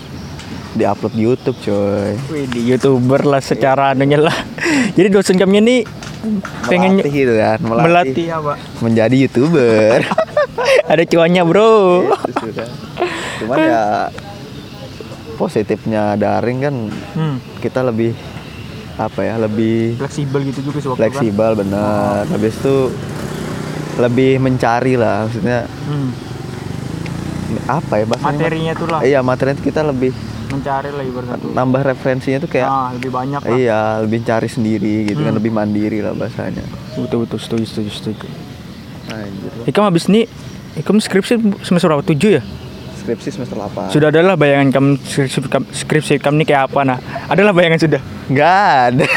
diupload 0.73 1.13
di 1.13 1.21
YouTube 1.21 1.57
coy 1.59 2.17
Wih, 2.27 2.45
di 2.49 2.61
youtuber 2.65 3.21
lah 3.21 3.39
secara 3.39 3.93
anunya 3.93 4.17
lah. 4.17 4.33
Jadi 4.97 5.07
dosen 5.07 5.37
kami 5.37 5.61
ini 5.61 5.75
pengen 6.65 6.97
melatih 6.97 7.11
gitu 7.13 7.33
kan 7.35 7.57
melatih, 7.59 7.83
melatih 7.85 8.27
apa? 8.31 8.53
menjadi 8.79 9.15
youtuber 9.17 9.99
Ada 10.83 11.03
cuannya 11.03 11.43
bro. 11.43 12.07
Itu 12.23 12.31
sudah. 12.39 12.67
cuman 13.39 13.57
ya 13.59 13.83
positifnya 15.35 16.15
daring 16.15 16.59
kan 16.59 16.75
Hmm. 17.13 17.37
kita 17.59 17.81
lebih 17.81 18.13
apa 18.93 19.19
ya 19.19 19.35
lebih 19.37 19.97
Fleksibel 19.97 20.39
gitu 20.45 20.59
juga 20.63 20.77
sih 20.77 20.87
waktu 20.87 20.99
fleksibel 21.01 21.51
benar 21.57 22.23
habis 22.27 22.53
itu 22.55 22.93
lebih 23.95 24.37
mencari 24.37 24.93
lah 24.95 25.25
maksudnya 25.25 25.65
Hmm. 25.83 26.09
apa 27.67 27.93
ya 27.95 28.05
bahasanya 28.05 28.37
Materinya 28.39 28.73
tuh 28.73 28.87
lah 28.87 28.99
iya 29.01 29.19
materinya 29.19 29.57
kita 29.59 29.81
lebih 29.83 30.13
mencari 30.53 30.89
lah 30.89 31.03
ibaratnya 31.03 31.37
nambah 31.51 31.81
referensinya 31.83 32.37
tuh 32.39 32.49
kayak 32.49 32.65
Nah, 32.65 32.89
lebih 32.91 33.09
banyak 33.09 33.39
lah. 33.39 33.49
iya 33.51 33.81
lebih 33.99 34.21
cari 34.21 34.47
sendiri 34.47 34.93
gitu 35.05 35.19
kan 35.19 35.29
Hmm. 35.29 35.37
lebih 35.37 35.51
mandiri 35.51 35.99
lah 35.99 36.13
bahasanya 36.13 36.61
Betul 36.95 37.25
betul 37.25 37.37
setuju 37.37 37.65
setuju 37.65 37.89
setuju. 37.91 38.27
anjir 39.07 39.51
lah. 39.51 39.65
Ikam 39.65 39.83
habis 39.83 40.05
ini 40.05 40.29
Ikam 40.73 40.97
skripsi 40.97 41.37
semester 41.61 41.85
berapa? 41.87 42.01
Tujuh 42.03 42.31
ya? 42.31 42.43
skripsi 42.95 43.29
semester 43.31 43.53
8 43.55 43.89
Sudah 43.89 44.07
adalah 44.09 44.33
bayangan 44.33 44.71
kamu 44.71 44.89
skripsi 44.97 45.43
kamu, 45.43 45.65
skripsi 45.69 46.13
kamu 46.17 46.35
ini 46.35 46.45
kayak 46.45 46.63
apa 46.65 46.79
nah? 46.83 46.97
Adalah 47.25 47.51
bayangan 47.51 47.77
sudah. 47.77 48.01
nggak 48.25 48.57
ada 48.87 49.07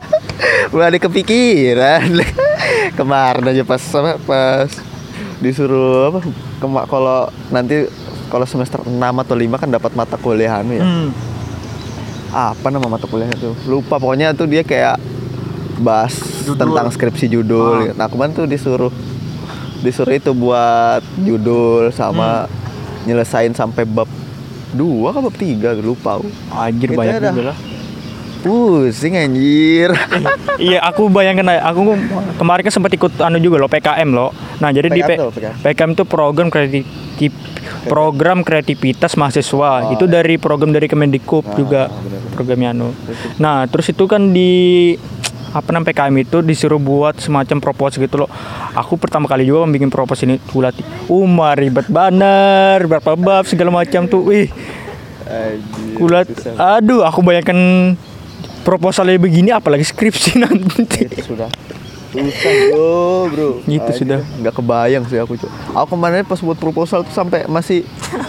Belum 0.70 0.84
ada 0.84 0.98
kepikiran 0.98 2.08
kemarin 2.98 3.44
aja 3.44 3.62
pas 3.62 3.82
apa 3.92 4.16
pas 4.18 4.70
disuruh 5.36 6.08
apa 6.08 6.18
kema- 6.56 6.86
kalau 6.86 7.26
nanti 7.48 7.84
kalau 8.26 8.44
semester 8.44 8.80
6 8.80 8.92
atau 8.94 9.34
5 9.34 9.56
kan 9.56 9.68
dapat 9.68 9.92
mata 9.92 10.16
kuliah 10.16 10.56
anu 10.56 10.72
ya 10.72 10.84
Hmm. 10.84 11.08
apa 12.30 12.66
nama 12.66 12.86
mata 12.88 13.04
kuliahnya 13.04 13.36
tuh 13.36 13.54
lupa 13.64 13.96
pokoknya 13.96 14.32
tuh 14.32 14.44
dia 14.44 14.60
kayak 14.60 14.98
bahas 15.76 16.14
Judul. 16.42 16.58
tentang 16.60 16.86
skripsi 16.88 17.26
judul 17.28 17.94
nah 17.94 18.06
kemarin 18.06 18.30
tuh 18.32 18.44
disuruh 18.44 18.90
disuruh 19.80 20.10
itu 20.10 20.30
buat 20.30 21.02
judul 21.16 21.90
sama 21.90 22.46
nyelesain 23.04 23.50
sampai 23.50 23.84
bab 23.84 24.08
dua 24.70 25.10
kan 25.10 25.20
bab 25.20 25.34
tiga 25.34 25.70
lupa 25.72 26.18
aku. 26.18 26.26
Anjir 26.50 26.88
Itu 26.88 26.96
banyak 26.96 27.20
juga 27.22 27.42
lah. 27.44 27.58
pusing 28.40 29.14
anjir 29.14 29.88
iya, 30.60 30.82
aku 30.82 31.06
bayangkan 31.06 31.48
aja, 31.48 31.64
aku 31.64 31.96
kemarin 32.34 32.60
kan 32.60 32.72
sempat 32.72 32.92
ikut 32.92 33.12
anu 33.18 33.38
juga 33.38 33.56
loh 33.56 33.68
PKM 33.68 34.04
loh. 34.06 34.30
Nah, 34.58 34.68
jadi 34.68 34.88
di 34.88 34.98
PKM 34.98 35.08
P- 35.08 35.16
tuh, 35.16 35.30
PKM? 35.32 35.54
PKM 35.62 35.90
itu 35.92 36.04
program 36.04 36.46
kreatif 36.48 37.32
program 37.84 38.40
kreativitas 38.40 39.14
mahasiswa. 39.14 39.90
Itu 39.90 40.04
dari 40.04 40.36
program 40.36 40.70
dari 40.70 40.84
Kemendikbud 40.84 41.44
Ah, 41.44 41.54
juga 41.54 41.82
benar-benar. 41.86 42.32
programnya 42.32 42.68
anu. 42.70 42.88
Nah, 43.36 43.64
terus 43.66 43.88
itu 43.88 44.04
kan 44.04 44.30
di 44.30 44.94
apa 45.50 45.70
namanya 45.70 45.94
PKM 45.94 46.16
itu 46.18 46.38
disuruh 46.40 46.78
buat 46.78 47.14
semacam 47.16 47.62
propos 47.62 47.94
gitu 47.94 48.18
loh. 48.18 48.30
Aku 48.74 48.98
pertama 48.98 49.24
kali 49.24 49.46
juga 49.46 49.62
bikin 49.66 49.86
propos 49.86 50.18
ini 50.20 50.42
kulat. 50.48 50.74
Umar 51.06 51.54
ribet 51.54 51.86
banner, 51.86 52.82
berapa 52.84 53.14
bab 53.14 53.46
segala 53.46 53.70
macam 53.70 54.04
tuh. 54.04 54.26
Wih, 54.26 54.50
kulat. 55.94 56.26
Aduh, 56.56 57.00
aku 57.00 57.22
bayangkan 57.22 57.54
proposalnya 58.66 59.14
begini 59.16 59.52
apalagi 59.52 59.84
skripsi 59.84 60.38
nanti. 60.42 61.06
itu 61.06 61.22
sudah 61.22 61.46
susah 62.14 62.52
bro 62.68 62.94
bro 63.26 63.48
Gitu 63.64 63.82
Anjir, 63.82 63.96
sudah. 63.96 64.20
nggak 64.36 64.54
kebayang 64.54 65.04
sih 65.04 65.18
aku 65.18 65.34
Cok. 65.34 65.50
aku 65.74 65.86
kemarin 65.90 66.22
pas 66.22 66.38
buat 66.38 66.54
proposal 66.54 67.02
tuh 67.02 67.10
sampai 67.10 67.44
masih 67.46 67.82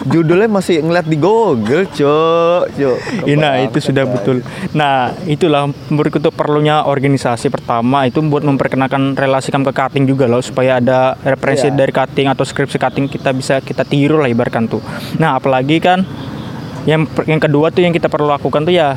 judulnya 0.04 0.48
masih 0.48 0.82
ngeliat 0.82 1.06
di 1.06 1.16
Google 1.16 1.86
cok 1.88 2.64
cok 2.72 2.98
Nah 3.36 3.62
itu 3.62 3.78
sudah 3.80 4.04
betul. 4.04 4.42
Nah 4.72 4.96
itulah 5.26 5.70
menurutku 5.88 6.18
tuh 6.18 6.32
perlunya 6.32 6.82
organisasi 6.82 7.48
pertama 7.48 8.04
itu 8.04 8.18
buat 8.22 8.42
memperkenalkan 8.42 9.14
relasi 9.14 9.50
kamu 9.50 9.70
ke 9.70 9.76
cutting 9.76 10.06
juga 10.06 10.26
loh 10.26 10.42
supaya 10.42 10.80
ada 10.80 11.14
referensi 11.22 11.68
Iya. 11.68 11.76
dari 11.76 11.92
cutting 11.92 12.28
atau 12.28 12.42
skripsi 12.42 12.78
cutting 12.78 13.06
kita 13.06 13.30
bisa 13.32 13.60
kita 13.60 13.84
tiru 13.84 14.18
lah 14.18 14.26
ibaratkan 14.26 14.66
tuh. 14.66 14.82
Nah 15.16 15.36
apalagi 15.36 15.78
kan 15.78 16.02
yang 16.84 17.06
yang 17.24 17.38
kedua 17.38 17.70
tuh 17.70 17.82
yang 17.82 17.92
kita 17.92 18.08
perlu 18.08 18.26
lakukan 18.28 18.62
tuh 18.62 18.72
ya 18.72 18.94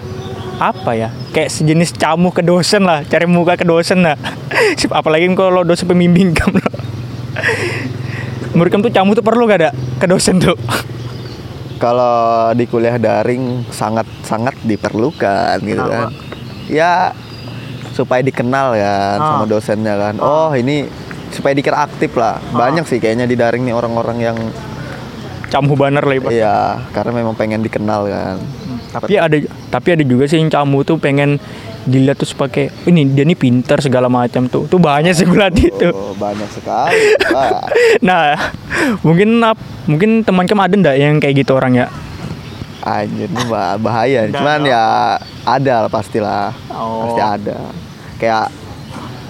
apa 0.59 0.91
ya? 0.93 1.09
Kayak 1.31 1.50
sejenis 1.50 1.95
camu 1.95 2.31
ke 2.31 2.43
dosen 2.43 2.83
lah 2.83 3.03
cari 3.03 3.25
muka 3.25 3.55
ke 3.55 3.62
dosen 3.62 4.03
lah. 4.03 4.19
Apalagi 4.91 5.31
kalau 5.33 5.62
dosen 5.62 5.87
pembimbing 5.87 6.35
kamu. 6.35 6.59
Menurut 8.53 8.71
kamu 8.71 8.83
tuh 8.85 8.93
camu 8.93 9.11
tuh 9.15 9.23
perlu 9.23 9.47
gak 9.47 9.59
ada 9.61 9.71
ke 9.97 10.07
dosen 10.07 10.43
tuh? 10.43 10.59
Kalau 11.79 12.50
di 12.53 12.67
kuliah 12.67 12.99
daring 12.99 13.62
sangat 13.71 14.03
sangat 14.27 14.59
diperlukan 14.61 15.62
gitu 15.62 15.79
kan. 15.81 16.11
Ya 16.67 17.15
supaya 17.95 18.18
dikenal 18.21 18.75
kan 18.75 19.16
Ah. 19.16 19.27
sama 19.33 19.44
dosennya 19.47 19.94
kan. 19.94 20.14
Oh 20.18 20.51
ini 20.53 20.90
supaya 21.31 21.55
dikira 21.55 21.87
aktif 21.87 22.18
lah. 22.18 22.42
Banyak 22.51 22.83
sih 22.83 22.99
kayaknya 22.99 23.31
di 23.31 23.38
daring 23.38 23.62
nih 23.62 23.75
orang-orang 23.75 24.18
yang 24.18 24.38
camu 25.49 25.75
banner 25.75 26.05
lah 26.05 26.12
ibarat. 26.12 26.35
iya 26.35 26.57
karena 26.92 27.25
memang 27.25 27.33
pengen 27.33 27.64
dikenal 27.64 28.05
kan 28.05 28.37
tapi 28.88 29.20
ada 29.20 29.37
tapi 29.68 29.88
ada 29.94 30.05
juga 30.05 30.24
sih 30.24 30.40
yang 30.40 30.48
camu 30.48 30.81
tuh 30.83 30.96
pengen 30.96 31.37
dilihat 31.85 32.20
tuh 32.20 32.29
sebagai 32.29 32.68
ini 32.85 33.09
dia 33.09 33.24
nih 33.24 33.37
pinter 33.37 33.81
segala 33.81 34.12
macam 34.12 34.44
tuh 34.48 34.68
tuh 34.68 34.77
banyak 34.77 35.12
sih 35.12 35.24
gue 35.24 35.37
liat 35.37 35.57
itu 35.57 35.88
oh, 35.88 36.12
banyak 36.16 36.48
sekali 36.53 37.16
nah 38.09 38.37
mungkin 39.01 39.40
ap- 39.40 39.61
mungkin 39.88 40.20
teman 40.20 40.44
kamu 40.44 40.62
ada 40.68 40.74
ndak 40.77 40.96
yang 40.96 41.16
kayak 41.16 41.44
gitu 41.44 41.57
orang 41.57 41.77
ya 41.77 41.87
Anjir 42.79 43.29
ini 43.29 43.44
bah- 43.51 43.77
bahaya. 43.77 44.24
Enggak, 44.24 44.38
Cuman 44.38 44.61
enggak. 44.64 44.72
ya 44.72 44.85
ada 45.44 45.74
lah 45.85 45.90
pastilah. 45.90 46.46
Oh. 46.70 47.11
Pasti 47.11 47.20
ada. 47.20 47.59
Kayak 48.16 48.46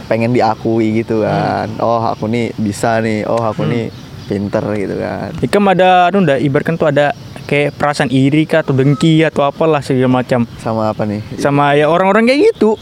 pengen 0.07 0.31
diakui 0.37 1.01
gitu 1.01 1.25
kan. 1.25 1.67
Oh, 1.81 1.99
aku 1.99 2.29
nih 2.29 2.53
bisa 2.55 3.01
nih. 3.01 3.25
Oh, 3.25 3.41
aku 3.41 3.65
nih 3.67 3.89
pinter 4.29 4.63
gitu 4.77 5.01
kan. 5.01 5.33
Ikam 5.41 5.65
ada 5.65 6.13
aduh 6.13 6.21
ndak 6.21 6.45
ibaratkan 6.45 6.77
tuh 6.77 6.93
ada 6.93 7.17
kayak 7.49 7.73
perasaan 7.73 8.09
iri 8.09 8.45
kah 8.45 8.61
atau 8.61 8.71
dengki 8.71 9.25
atau 9.25 9.41
apalah 9.43 9.81
segala 9.81 10.21
macam 10.21 10.45
Sama 10.57 10.93
apa 10.93 11.03
nih? 11.03 11.25
sama 11.37 11.73
ya 11.73 11.89
orang-orang 11.89 12.25
kayak 12.25 12.53
gitu 12.53 12.77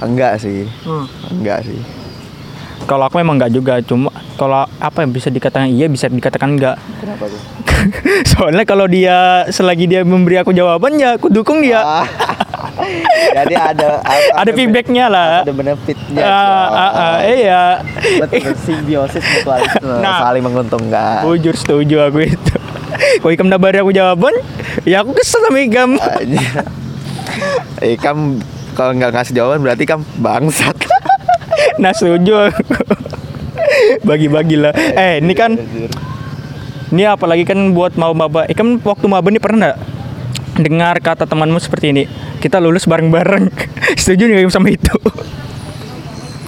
Enggak 0.00 0.38
sih. 0.38 0.66
Hmm. 0.82 1.06
Enggak 1.30 1.62
sih. 1.62 1.78
kalau 2.82 3.06
aku 3.06 3.14
memang 3.16 3.34
nggak 3.36 3.50
juga 3.50 3.78
cuma 3.78 4.10
kalau 4.34 4.62
apa 4.76 4.98
yang 5.00 5.10
bisa 5.10 5.26
dikatakan 5.26 5.70
iya 5.70 5.86
bisa 5.86 6.06
dikatakan 6.06 6.50
enggak 6.52 6.74
Kenapa 6.98 7.24
tuh? 7.26 7.40
soalnya 8.30 8.62
kalau 8.62 8.86
dia 8.86 9.46
selagi 9.48 9.86
dia 9.86 10.02
memberi 10.02 10.34
aku 10.36 10.50
jawaban 10.50 10.98
ya 10.98 11.14
aku 11.14 11.30
dukung 11.30 11.62
dia 11.62 11.78
Ah. 11.78 12.06
Jadi 13.32 13.54
ada 13.70 14.02
ada 14.34 14.50
feedbacknya 14.50 15.04
lah 15.08 15.26
Ada 15.42 15.52
benefitnya. 15.54 16.22
Ah, 16.22 16.66
ah, 16.68 16.92
ah, 16.92 17.16
iya 17.24 17.62
Betul, 18.20 18.54
simbiosis 18.66 19.22
mutualisme. 19.22 19.94
Nah. 20.02 20.18
Saling 20.22 20.44
menguntungkan. 20.44 21.22
Bujur 21.24 21.54
setuju 21.54 22.10
aku 22.10 22.26
itu 22.26 22.54
Kalau 22.92 23.32
Ikam 23.32 23.48
udah 23.48 23.60
bari 23.60 23.78
aku 23.80 23.90
jawaban 23.90 24.34
Ya 24.84 25.00
aku 25.00 25.14
kesel 25.14 25.40
sama 25.42 25.58
Ikam 25.60 25.96
Anjir. 25.98 26.64
Eh, 27.82 27.96
kam 27.98 28.38
kalau 28.72 28.96
nggak 28.96 29.12
ngasih 29.12 29.36
jawaban 29.36 29.60
berarti 29.60 29.84
kam 29.84 30.00
bangsat. 30.18 30.76
Nah 31.82 31.92
setuju 31.92 32.52
aku 32.52 32.62
Bagi-bagi 34.04 34.60
lah 34.60 34.72
Eh 34.74 35.20
ini 35.20 35.32
kan 35.32 35.56
Ini 36.92 37.16
apalagi 37.16 37.48
kan 37.48 37.72
buat 37.72 37.96
mau 37.96 38.12
maba 38.12 38.44
Ikam 38.44 38.76
waktu 38.84 39.06
maba 39.08 39.28
nih 39.32 39.40
pernah 39.40 39.72
Dengar 40.52 41.00
kata 41.00 41.24
temanmu 41.24 41.56
seperti 41.56 41.96
ini 41.96 42.04
Kita 42.36 42.60
lulus 42.60 42.84
bareng-bareng. 42.84 43.48
Setuju 44.00 44.28
Ikam 44.28 44.52
sama 44.52 44.68
itu? 44.68 44.92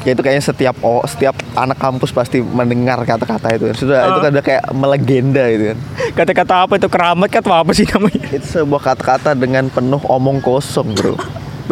Ya 0.05 0.13
itu 0.13 0.21
kayaknya 0.21 0.45
setiap 0.45 0.77
oh, 0.85 1.01
setiap 1.09 1.33
anak 1.57 1.81
kampus 1.81 2.13
pasti 2.13 2.45
mendengar 2.45 3.01
kata-kata 3.09 3.57
itu. 3.57 3.73
Sudah 3.73 4.05
itu 4.13 4.21
kan 4.21 4.31
udah 4.37 4.45
kayak 4.45 4.65
melegenda 4.77 5.49
gitu 5.49 5.73
kan. 5.73 5.79
Kata-kata 6.13 6.55
apa 6.69 6.73
itu? 6.77 6.89
Keramat 6.93 7.33
kata 7.33 7.65
apa 7.65 7.73
sih 7.73 7.89
namanya? 7.89 8.21
Itu 8.29 8.45
sebuah 8.45 8.93
kata-kata 8.93 9.33
dengan 9.33 9.73
penuh 9.73 10.05
omong 10.05 10.45
kosong 10.45 10.93
bro. 10.93 11.17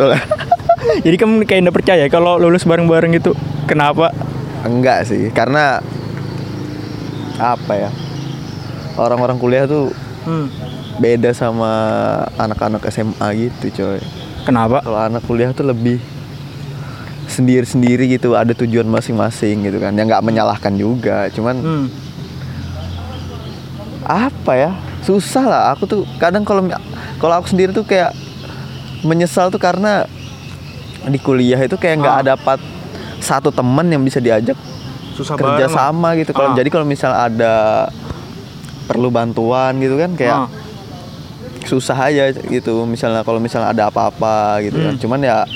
Nggak? 0.01 0.25
Jadi 1.05 1.17
kamu 1.21 1.45
kayak 1.45 1.61
nggak 1.69 1.77
percaya 1.77 2.05
kalau 2.09 2.41
lulus 2.41 2.65
bareng-bareng 2.65 3.13
gitu? 3.21 3.37
Kenapa? 3.69 4.09
enggak 4.63 5.11
sih 5.11 5.29
karena 5.35 5.83
apa 7.37 7.73
ya? 7.77 7.91
Orang-orang 8.97 9.37
kuliah 9.37 9.67
tuh 9.67 9.91
Hmm. 10.23 10.47
Beda 10.95 11.33
sama 11.33 11.73
anak-anak 12.37 12.83
SMA 12.87 13.29
gitu 13.41 13.67
coy 13.75 14.01
Kenapa? 14.43 14.81
kalau 14.81 14.99
anak 14.99 15.23
kuliah 15.23 15.51
tuh 15.51 15.65
lebih 15.65 16.03
sendiri-sendiri 17.25 18.11
gitu 18.11 18.35
ada 18.35 18.53
tujuan 18.53 18.85
masing-masing 18.85 19.63
gitu 19.63 19.79
kan 19.79 19.93
yang 19.93 20.05
nggak 20.05 20.21
menyalahkan 20.21 20.75
juga 20.75 21.31
cuman 21.31 21.57
Hmm. 21.57 21.87
apa 24.03 24.53
ya 24.53 24.71
susah 25.01 25.45
lah 25.45 25.63
aku 25.73 25.87
tuh 25.87 26.01
kadang 26.19 26.43
kalau 26.43 26.67
kalau 27.17 27.35
aku 27.39 27.49
sendiri 27.49 27.71
tuh 27.71 27.83
kayak 27.83 28.13
menyesal 29.03 29.49
tuh 29.49 29.59
karena 29.59 30.05
di 31.05 31.17
kuliah 31.17 31.59
itu 31.59 31.75
kayak 31.75 31.97
nggak 31.99 32.19
Ah. 32.21 32.25
dapat 32.29 32.59
satu 33.19 33.49
teman 33.49 33.87
yang 33.87 34.03
bisa 34.03 34.19
diajak 34.19 34.59
Susah 35.13 35.35
kerja 35.35 35.67
lah. 35.67 35.73
sama 35.73 36.15
gitu 36.15 36.31
kalau 36.31 36.53
Ah. 36.53 36.55
jadi 36.55 36.69
kalau 36.69 36.85
misal 36.85 37.11
ada 37.11 37.87
perlu 38.85 39.09
bantuan 39.09 39.79
gitu 39.79 39.95
kan 39.97 40.11
kayak 40.13 40.37
Ah. 40.37 40.49
Susah 41.73 41.97
aja 41.97 42.29
gitu. 42.37 42.85
Misalnya 42.85 43.25
kalau 43.25 43.41
misalnya 43.41 43.73
ada 43.73 43.89
apa-apa 43.89 44.61
gitu 44.61 44.77
kan. 44.77 44.93
Hmm. 44.93 45.01
cuman 45.01 45.21
ya 45.23 45.49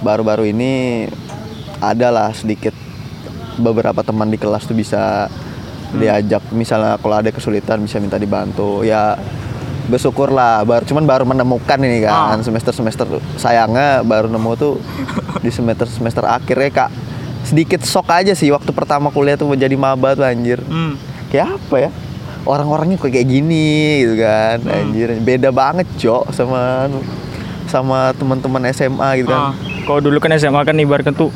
baru-baru 0.00 0.48
ini 0.48 1.04
adalah 1.78 2.30
sedikit 2.30 2.72
beberapa 3.58 4.00
teman 4.00 4.30
di 4.30 4.38
kelas 4.38 4.64
tuh 4.64 4.78
bisa 4.78 5.26
Hmm. 5.90 5.98
diajak. 5.98 6.38
Misalnya 6.54 7.02
kalau 7.02 7.18
ada 7.18 7.34
kesulitan 7.34 7.82
bisa 7.82 7.98
minta 7.98 8.14
dibantu. 8.14 8.86
Ya 8.86 9.18
bersyukur 9.90 10.30
lah 10.30 10.62
baru 10.62 10.86
cuman 10.86 11.02
baru 11.02 11.24
menemukan 11.26 11.78
ini 11.82 12.06
kan. 12.06 12.38
Ah. 12.38 12.38
semester 12.46 12.70
semester 12.70 13.10
sayangnya 13.34 14.06
baru 14.06 14.30
nemu 14.30 14.50
tuh 14.54 14.78
di 15.44 15.50
semester 15.50 15.90
semester 15.90 16.22
akhirnya 16.22 16.70
kak. 16.70 16.90
Sedikit 17.42 17.82
shock 17.82 18.06
aja 18.06 18.30
sih 18.32 18.54
waktu 18.54 18.70
pertama 18.70 19.10
kuliah 19.10 19.34
tuh 19.34 19.50
menjadi 19.50 19.74
maba 19.74 20.14
tuh 20.14 20.22
anjir. 20.22 20.62
Hmm. 20.62 20.94
kayak 21.26 21.58
apa 21.58 21.76
ya 21.78 21.90
orang-orangnya 22.42 22.96
kok 22.96 23.08
kayak 23.08 23.26
gini 23.26 23.68
gitu 24.00 24.14
kan 24.16 24.56
Hmm. 24.58 24.72
anjir 24.72 25.08
beda 25.16 25.48
banget 25.50 25.86
cok 25.94 26.30
sama 26.30 26.86
anu, 26.86 27.00
sama 27.64 28.12
teman-teman 28.12 28.62
SMA 28.70 29.08
gitu 29.18 29.28
Ah, 29.28 29.52
kan 29.52 29.60
kalau 29.84 30.00
dulu 30.00 30.16
kan 30.18 30.32
SMA 30.34 30.60
kan 30.60 30.74
ibaratkan 30.74 31.12
tuh 31.12 31.28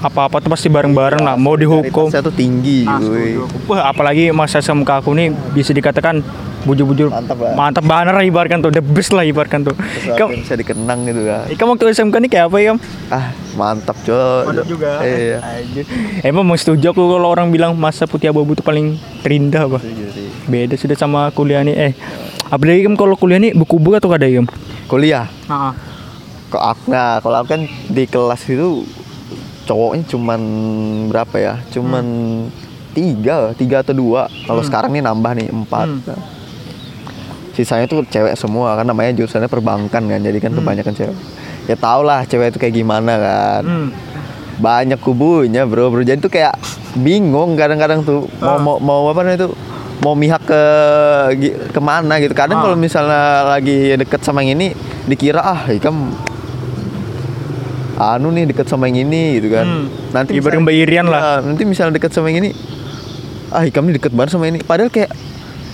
apa-apa 0.00 0.40
tuh 0.40 0.48
pasti 0.48 0.66
bareng-bareng 0.66 1.20
lah 1.20 1.36
mau 1.36 1.54
dihukum 1.54 2.08
tuh 2.08 2.32
tinggi 2.32 2.84
Ah, 2.84 2.96
setuju. 2.98 3.44
Wah, 3.66 3.88
apalagi 3.88 4.32
masa 4.32 4.58
SMK 4.58 4.90
aku 4.98 5.12
nih 5.12 5.28
bisa 5.52 5.70
dikatakan 5.70 6.24
bujur-bujur 6.62 7.08
Mantap 7.08 7.36
lah. 7.36 7.52
mantap 7.54 7.84
banget 7.84 8.12
lah 8.12 8.22
ibaratkan 8.22 8.58
tuh 8.58 8.68
the 8.68 8.80
best 8.80 9.10
lah 9.10 9.22
ibaratkan 9.22 9.62
tuh 9.62 9.72
Kamu, 10.10 10.36
bisa 10.36 10.54
dikenang 10.54 11.04
gitu 11.04 11.20
kan 11.22 11.48
kamu 11.48 11.68
waktu 11.72 11.84
SMK 11.90 12.14
nih 12.18 12.30
kayak 12.30 12.46
apa 12.46 12.58
ya 12.58 12.72
ah 13.08 13.26
mantap 13.52 13.96
cok 14.00 14.42
Mantap 14.46 14.66
juga. 14.66 14.90
iya. 15.02 15.38
Emang 16.20 16.42
mau 16.42 16.54
setuju 16.54 16.90
aku 16.90 17.02
kalau 17.02 17.28
orang 17.28 17.48
bilang 17.48 17.72
masa 17.74 18.04
putih 18.04 18.28
abu-abu 18.28 18.52
itu 18.52 18.60
paling 18.60 18.94
terindah 19.20 19.64
apa? 19.64 19.78
Setuju 19.78 20.04
sih. 20.10 20.28
Beda 20.46 20.74
sudah 20.74 20.94
sama 20.94 21.28
kuliah 21.30 21.60
nih. 21.60 21.74
Eh, 21.74 21.92
apalagi 22.46 22.82
kan 22.82 22.94
kalau 22.94 23.14
kuliah 23.14 23.38
nih 23.38 23.52
buku-buku 23.52 23.96
atau 23.96 24.08
ada 24.08 24.24
ya? 24.24 24.42
kuliah 24.86 25.26
Heeh. 25.46 25.72
kok 26.48 26.58
aku 26.60 26.84
nah 26.88 27.18
kalau 27.18 27.36
aku 27.38 27.48
kan 27.48 27.62
di 27.86 28.04
kelas 28.04 28.42
itu 28.44 28.82
cowoknya 29.64 30.02
cuman 30.04 30.40
berapa 31.06 31.36
ya 31.36 31.54
cuman 31.70 32.04
tiga 32.90 33.54
tiga 33.54 33.80
atau 33.80 33.94
dua 33.94 34.26
kalau 34.44 34.58
sekarang 34.60 34.90
nih 34.90 34.98
nambah 35.00 35.32
nih 35.32 35.48
empat 35.48 35.86
Hmm. 35.86 36.18
Sisanya 37.52 37.84
tuh 37.84 38.02
cewek 38.04 38.34
semua 38.34 38.74
kan 38.74 38.84
namanya 38.84 39.14
jurusannya 39.14 39.46
perbankan 39.46 40.02
kan 40.02 40.18
jadi 40.18 40.38
kan 40.38 40.52
kebanyakan 40.52 40.92
cewek 40.92 41.16
ya 41.64 41.74
tau 41.74 42.00
lah 42.00 42.22
cewek 42.22 42.50
itu 42.50 42.58
kayak 42.58 42.74
gimana 42.74 43.12
kan 43.14 43.62
Hmm. 43.62 43.88
banyak 44.56 44.98
kubunya 44.98 45.64
bro 45.64 45.88
bro 45.88 46.00
jadi 46.00 46.16
tuh 46.16 46.28
kayak 46.28 46.54
bingung 46.94 47.54
kadang-kadang 47.54 48.00
tuh 48.00 48.24
mau 48.36 48.58
mau 48.58 48.76
mau 48.76 49.00
apa 49.06 49.22
namanya 49.22 49.38
itu 49.40 49.48
mau 50.00 50.14
mihak 50.14 50.40
ke 50.42 50.62
ke 51.68 51.80
mana 51.80 52.16
gitu 52.18 52.32
kadang 52.32 52.58
Ah. 52.58 52.64
kalau 52.64 52.76
misalnya 52.76 53.22
lagi 53.46 53.92
deket 53.94 54.20
sama 54.20 54.40
yang 54.40 54.54
ini 54.54 54.72
dikira 55.04 55.40
ah 55.40 55.60
ikam 55.66 56.12
anu 57.96 58.28
nih 58.30 58.48
deket 58.48 58.64
sama 58.64 58.88
yang 58.88 59.04
ini 59.04 59.36
gitu 59.36 59.48
kan 59.50 59.66
Hmm. 59.66 59.84
nanti 60.10 60.32
Ibarat 60.32 60.56
misalnya- 60.56 60.64
Mbak 60.64 60.76
Irian 60.78 61.06
lah. 61.06 61.20
Iya, 61.20 61.34
nanti 61.44 61.62
misalnya 61.64 61.92
deket 61.94 62.10
sama 62.10 62.26
yang 62.28 62.40
ini 62.40 62.50
ah 63.50 63.62
ikam 63.62 63.82
nih 63.82 63.94
deket 63.96 64.12
banget 64.12 64.30
sama 64.32 64.46
ini 64.46 64.58
padahal 64.60 64.88
kayak 64.88 65.12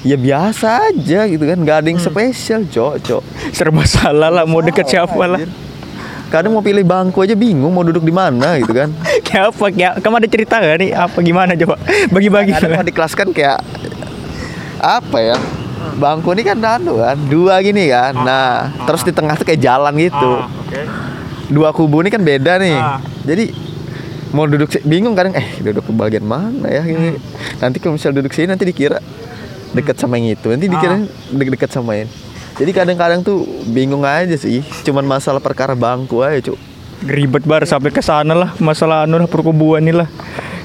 ya 0.07 0.17
biasa 0.17 0.67
aja 0.87 1.27
gitu 1.27 1.43
kan 1.43 1.59
nggak 1.59 1.77
ada 1.77 1.89
yang 1.89 1.99
Hmm. 1.99 2.07
spesial 2.09 2.61
cok 2.65 2.95
cok 3.01 3.23
Serba 3.51 3.83
salah 3.91 4.31
lah 4.31 4.45
mau 4.45 4.61
deket 4.61 4.87
siapa 4.87 5.19
lah. 5.27 5.41
Anjir. 5.41 5.51
kadang 6.27 6.53
mau 6.53 6.61
pilih 6.61 6.83
bangku 6.83 7.19
aja 7.21 7.35
bingung 7.35 7.71
mau 7.71 7.83
duduk 7.83 8.03
di 8.03 8.11
mana 8.11 8.55
gitu 8.57 8.71
kan 8.71 8.91
kayak 9.27 9.51
apa? 9.51 9.65
Kayak 9.69 9.93
kamu 9.99 10.15
ada 10.17 10.29
cerita 10.29 10.55
gak 10.57 10.77
nih? 10.77 10.91
Apa 10.93 11.19
gimana 11.21 11.55
coba? 11.55 11.75
Bagi-bagi. 12.15 12.51
kadang 12.53 12.71
kalau 12.73 12.83
di 12.85 12.93
kelas 12.93 13.13
kan 13.13 13.29
kayak 13.31 13.59
apa 14.77 15.19
ya 15.19 15.37
bangku 15.97 16.31
ini 16.31 16.43
kan 16.43 16.59
anu 16.59 16.99
kan 16.99 17.17
dua 17.25 17.59
gini 17.59 17.89
kan 17.89 18.13
nah 18.17 18.51
terus 18.85 19.03
di 19.03 19.11
tengah 19.11 19.35
tuh 19.35 19.45
kayak 19.45 19.61
jalan 19.61 19.95
gitu 19.97 20.31
Ah, 20.37 20.51
dua 21.49 21.71
kubu 21.71 22.01
ini 22.01 22.11
kan 22.11 22.21
beda 22.21 22.59
nih 22.59 22.75
Ah. 22.75 22.99
jadi 23.23 23.55
mau 24.29 24.45
duduk 24.45 24.69
bingung 24.83 25.15
kadang 25.15 25.33
eh 25.33 25.47
duduk 25.61 25.81
ke 25.83 25.93
bagian 25.95 26.23
mana 26.23 26.67
ya 26.67 26.83
gini. 26.83 27.17
nanti 27.57 27.79
kalau 27.79 27.95
misal 27.95 28.11
duduk 28.11 28.31
sini 28.31 28.51
nanti 28.51 28.67
dikira 28.67 28.99
deket 29.77 30.01
sama 30.01 30.17
yang 30.17 30.33
itu. 30.33 30.49
Nanti 30.49 30.67
dikira 30.73 30.97
deket-deket 31.37 31.71
sama 31.71 32.01
ini 32.01 32.09
jadi 32.57 32.73
kadang-kadang 32.73 33.21
tuh 33.21 33.45
bingung 33.69 34.01
aja 34.09 34.33
sih. 34.33 34.65
Cuman 34.81 35.05
masalah 35.05 35.45
perkara 35.45 35.77
bangku 35.77 36.25
aja 36.25 36.41
cuk. 36.41 36.59
Ribet 37.05 37.45
bar 37.45 37.69
sampai 37.69 37.93
ke 37.93 38.01
sana 38.01 38.33
lah. 38.33 38.51
Masalah 38.57 39.05
anu 39.05 39.21
lah 39.21 39.29
perkubuan 39.29 39.85
nih 39.85 39.93
lah. 39.93 40.09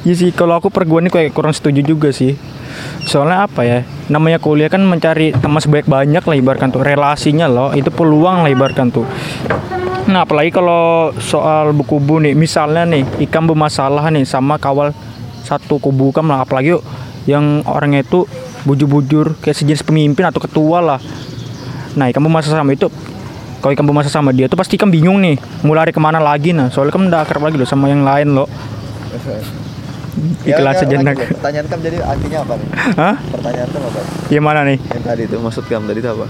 Iya 0.08 0.16
sih 0.16 0.30
kalau 0.32 0.58
aku 0.58 0.72
perguruan 0.72 1.06
ini 1.06 1.12
kayak 1.12 1.36
kurang 1.36 1.52
setuju 1.52 1.84
juga 1.84 2.16
sih. 2.16 2.40
Soalnya 3.04 3.44
apa 3.44 3.68
ya? 3.68 3.84
Namanya 4.08 4.40
kuliah 4.40 4.72
kan 4.72 4.80
mencari 4.88 5.36
teman 5.36 5.60
sebanyak 5.60 5.92
banyak 5.92 6.24
lah 6.24 6.36
ibaratkan 6.40 6.72
tuh. 6.72 6.80
Relasinya 6.80 7.52
loh 7.52 7.76
itu 7.76 7.92
peluang 7.92 8.48
lah 8.48 8.50
ibaratkan 8.50 8.88
tuh. 8.88 9.04
Nah 10.08 10.24
apalagi 10.24 10.56
kalau 10.56 11.12
soal 11.20 11.76
buku 11.76 12.00
kubu 12.00 12.24
nih. 12.24 12.34
Misalnya 12.40 12.88
nih 12.88 13.04
ikan 13.28 13.52
bermasalah 13.52 14.08
nih 14.16 14.24
sama 14.24 14.56
kawal 14.56 14.96
satu 15.44 15.76
kubu 15.76 16.16
kam 16.16 16.32
lah. 16.32 16.48
Apalagi 16.48 16.80
yuk 16.80 16.84
yang 17.28 17.68
orangnya 17.68 18.08
itu 18.08 18.24
bujur-bujur 18.64 19.38
kayak 19.42 19.58
sejenis 19.58 19.82
pemimpin 19.86 20.28
atau 20.28 20.40
ketua 20.42 20.80
lah. 20.80 21.00
Nah, 21.98 22.08
ikan 22.10 22.24
bermasalah 22.24 22.64
sama 22.64 22.72
itu 22.72 22.88
kalau 23.62 23.72
ikan 23.78 23.86
bermasalah 23.86 24.16
sama 24.24 24.32
dia 24.34 24.50
tuh 24.50 24.58
pasti 24.58 24.74
ikan 24.80 24.90
bingung 24.90 25.22
nih 25.22 25.38
mau 25.62 25.78
lari 25.78 25.94
ke 25.94 26.02
mana 26.02 26.18
lagi 26.18 26.50
nah. 26.56 26.74
Soalnya 26.74 26.94
kan 26.98 27.02
udah 27.06 27.20
akrab 27.22 27.46
lagi 27.46 27.62
loh 27.62 27.70
sama 27.70 27.92
yang 27.92 28.02
lain 28.02 28.34
loh. 28.34 28.50
Ikhlas 30.44 30.84
sejenak 30.84 31.16
pertanyaan 31.16 31.66
kamu 31.72 31.82
jadi 31.88 31.98
artinya 32.04 32.38
apa 32.44 32.54
nih? 32.60 32.68
Hah? 33.00 33.16
Pertanyaan 33.32 33.70
kamu 33.72 33.86
apa? 33.88 34.02
Yang 34.28 34.44
mana 34.44 34.60
nih? 34.68 34.78
Yang 34.92 35.04
tadi 35.08 35.24
tuh 35.32 35.40
maksud 35.40 35.64
kamu 35.72 35.86
tadi 35.88 36.00
itu 36.04 36.10
apa? 36.12 36.26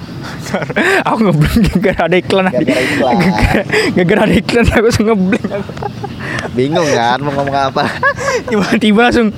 Aku 1.10 1.18
ngeblank 1.26 1.74
gara 1.82 2.02
ada 2.06 2.18
iklan. 2.22 2.46
Tadi 2.46 2.62
Gara-gara 2.62 2.84
iklan. 2.86 3.16
gara 4.06 4.22
ada 4.22 4.36
iklan 4.38 4.66
aku 4.70 4.90
aku. 5.02 5.14
bingung 6.54 6.88
kan 6.94 7.18
mau 7.26 7.34
ngomong 7.34 7.58
apa? 7.58 7.84
Tiba-tiba 8.52 9.10
langsung 9.10 9.34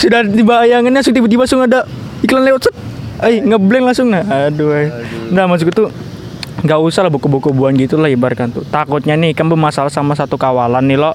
sudah 0.00 0.24
dibayangannya 0.24 0.98
langsung 1.02 1.12
tiba-tiba 1.12 1.44
langsung 1.44 1.60
ada 1.60 1.84
iklan 2.22 2.42
lewat 2.46 2.70
set 2.70 2.74
ay 3.22 3.42
ngeblank 3.42 3.84
langsung. 3.92 4.08
Nah 4.10 4.22
aduh, 4.26 4.74
ay. 4.74 4.90
nah 5.30 5.46
maksudku 5.46 5.74
tuh 5.74 5.88
nggak 6.62 6.78
usah 6.78 7.06
lah 7.06 7.10
buku-buku 7.10 7.50
buan 7.50 7.74
gitu 7.78 7.98
lah 7.98 8.10
ibaratkan 8.10 8.50
tuh. 8.50 8.66
Takutnya 8.66 9.14
nih 9.18 9.34
kamu 9.34 9.58
bermasalah 9.58 9.90
sama 9.90 10.14
satu 10.14 10.38
kawalan 10.38 10.82
nih 10.86 10.98
lo 10.98 11.14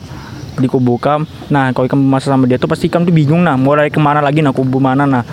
di 0.58 0.68
kubu 0.68 1.00
kam. 1.00 1.28
Nah 1.52 1.72
kalau 1.76 1.88
kamu 1.88 2.08
bermasalah 2.08 2.40
sama 2.40 2.46
dia 2.48 2.60
tuh 2.60 2.70
pasti 2.72 2.88
kamu 2.92 3.12
tuh 3.12 3.16
bingung 3.16 3.42
nah 3.44 3.56
mau 3.60 3.76
lari 3.76 3.92
ke 3.92 4.00
mana 4.00 4.20
lagi 4.24 4.44
nah 4.44 4.56
kubu 4.56 4.80
mana 4.80 5.08
nah. 5.08 5.24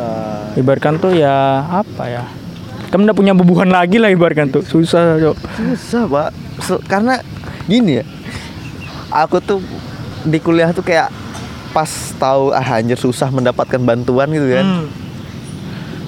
Nah, 0.00 0.56
ibaratkan 0.56 0.96
tuh 0.96 1.12
ya 1.12 1.66
apa 1.68 2.04
ya? 2.08 2.24
Kamu 2.90 3.06
udah 3.06 3.16
punya 3.16 3.32
bubuhan 3.36 3.70
lagi 3.70 4.02
lah 4.02 4.10
ibaratkan 4.10 4.50
tuh. 4.50 4.66
Susah 4.66 5.20
Cok. 5.20 5.36
susah 5.58 6.02
pak. 6.10 6.30
Karena 6.88 7.20
gini 7.70 8.02
ya 8.02 8.04
aku 9.10 9.42
tuh 9.42 9.58
di 10.24 10.38
kuliah 10.38 10.70
tuh 10.70 10.86
kayak 10.86 11.10
pas 11.70 11.88
tahu 12.16 12.50
ah 12.50 12.68
anjir 12.76 12.94
susah 12.94 13.30
mendapatkan 13.30 13.78
bantuan 13.78 14.28
gitu 14.30 14.48
kan. 14.50 14.66
Hmm. 14.66 14.88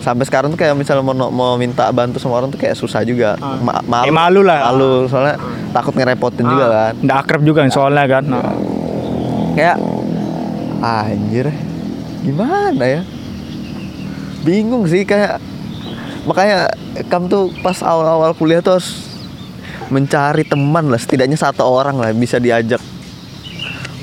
sampai 0.03 0.27
sekarang 0.27 0.51
tuh 0.51 0.59
kayak 0.59 0.75
misalnya 0.75 0.99
mau 0.99 1.15
mau 1.31 1.55
minta 1.55 1.87
bantu 1.95 2.19
sama 2.19 2.35
orang 2.35 2.51
tuh 2.51 2.59
kayak 2.59 2.75
susah 2.75 3.07
juga. 3.07 3.39
Ah. 3.39 3.55
Ma- 3.63 3.87
malu. 3.87 4.03
Kayak 4.03 4.19
malu 4.19 4.41
lah. 4.43 4.59
malu 4.67 4.91
soalnya 5.07 5.39
takut 5.71 5.95
ngerepotin 5.95 6.43
juga 6.43 6.65
Ah, 6.65 6.71
kan. 6.75 6.93
Nggak 6.99 7.19
akrab 7.23 7.43
juga 7.47 7.61
soalnya 7.71 8.05
kan. 8.11 8.25
Nah. 8.27 8.51
kayak 9.55 9.79
ah, 10.83 11.07
anjir 11.07 11.55
gimana 12.21 12.83
ya? 12.83 13.01
Bingung 14.43 14.91
sih 14.91 15.07
kayak 15.07 15.39
makanya 16.27 16.67
kamu 17.07 17.25
tuh 17.27 17.45
pas 17.63 17.79
awal-awal 17.79 18.35
kuliah 18.35 18.59
tuh 18.59 18.83
harus 18.83 19.07
mencari 19.87 20.43
teman 20.43 20.91
lah 20.91 20.99
setidaknya 20.99 21.39
satu 21.39 21.63
orang 21.63 21.99
lah 21.99 22.11
bisa 22.11 22.43
diajak 22.43 22.83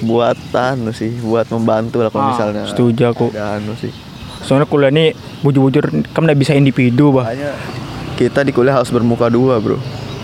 buat 0.01 0.37
anu 0.51 0.91
sih 0.91 1.11
buat 1.19 1.47
membantu 1.49 1.99
lah 1.99 2.09
kalau 2.09 2.23
Ah, 2.23 2.29
misalnya 2.31 2.63
setuju 2.65 3.09
aku. 3.09 3.29
ada 3.29 3.57
anu 3.57 3.75
sih. 3.75 3.91
Soalnya 4.39 4.65
kuliah 4.65 4.87
ini 4.89 5.11
bujur-bujur 5.39 5.83
kamu 6.07 6.23
nggak 6.25 6.39
bisa 6.39 6.53
individu 6.53 7.11
bah. 7.11 7.27
Makanya 7.27 7.51
kita 8.15 8.39
di 8.41 8.51
kuliah 8.51 8.73
harus 8.73 8.87
bermuka 8.87 9.27
dua 9.27 9.59
bro. 9.59 9.75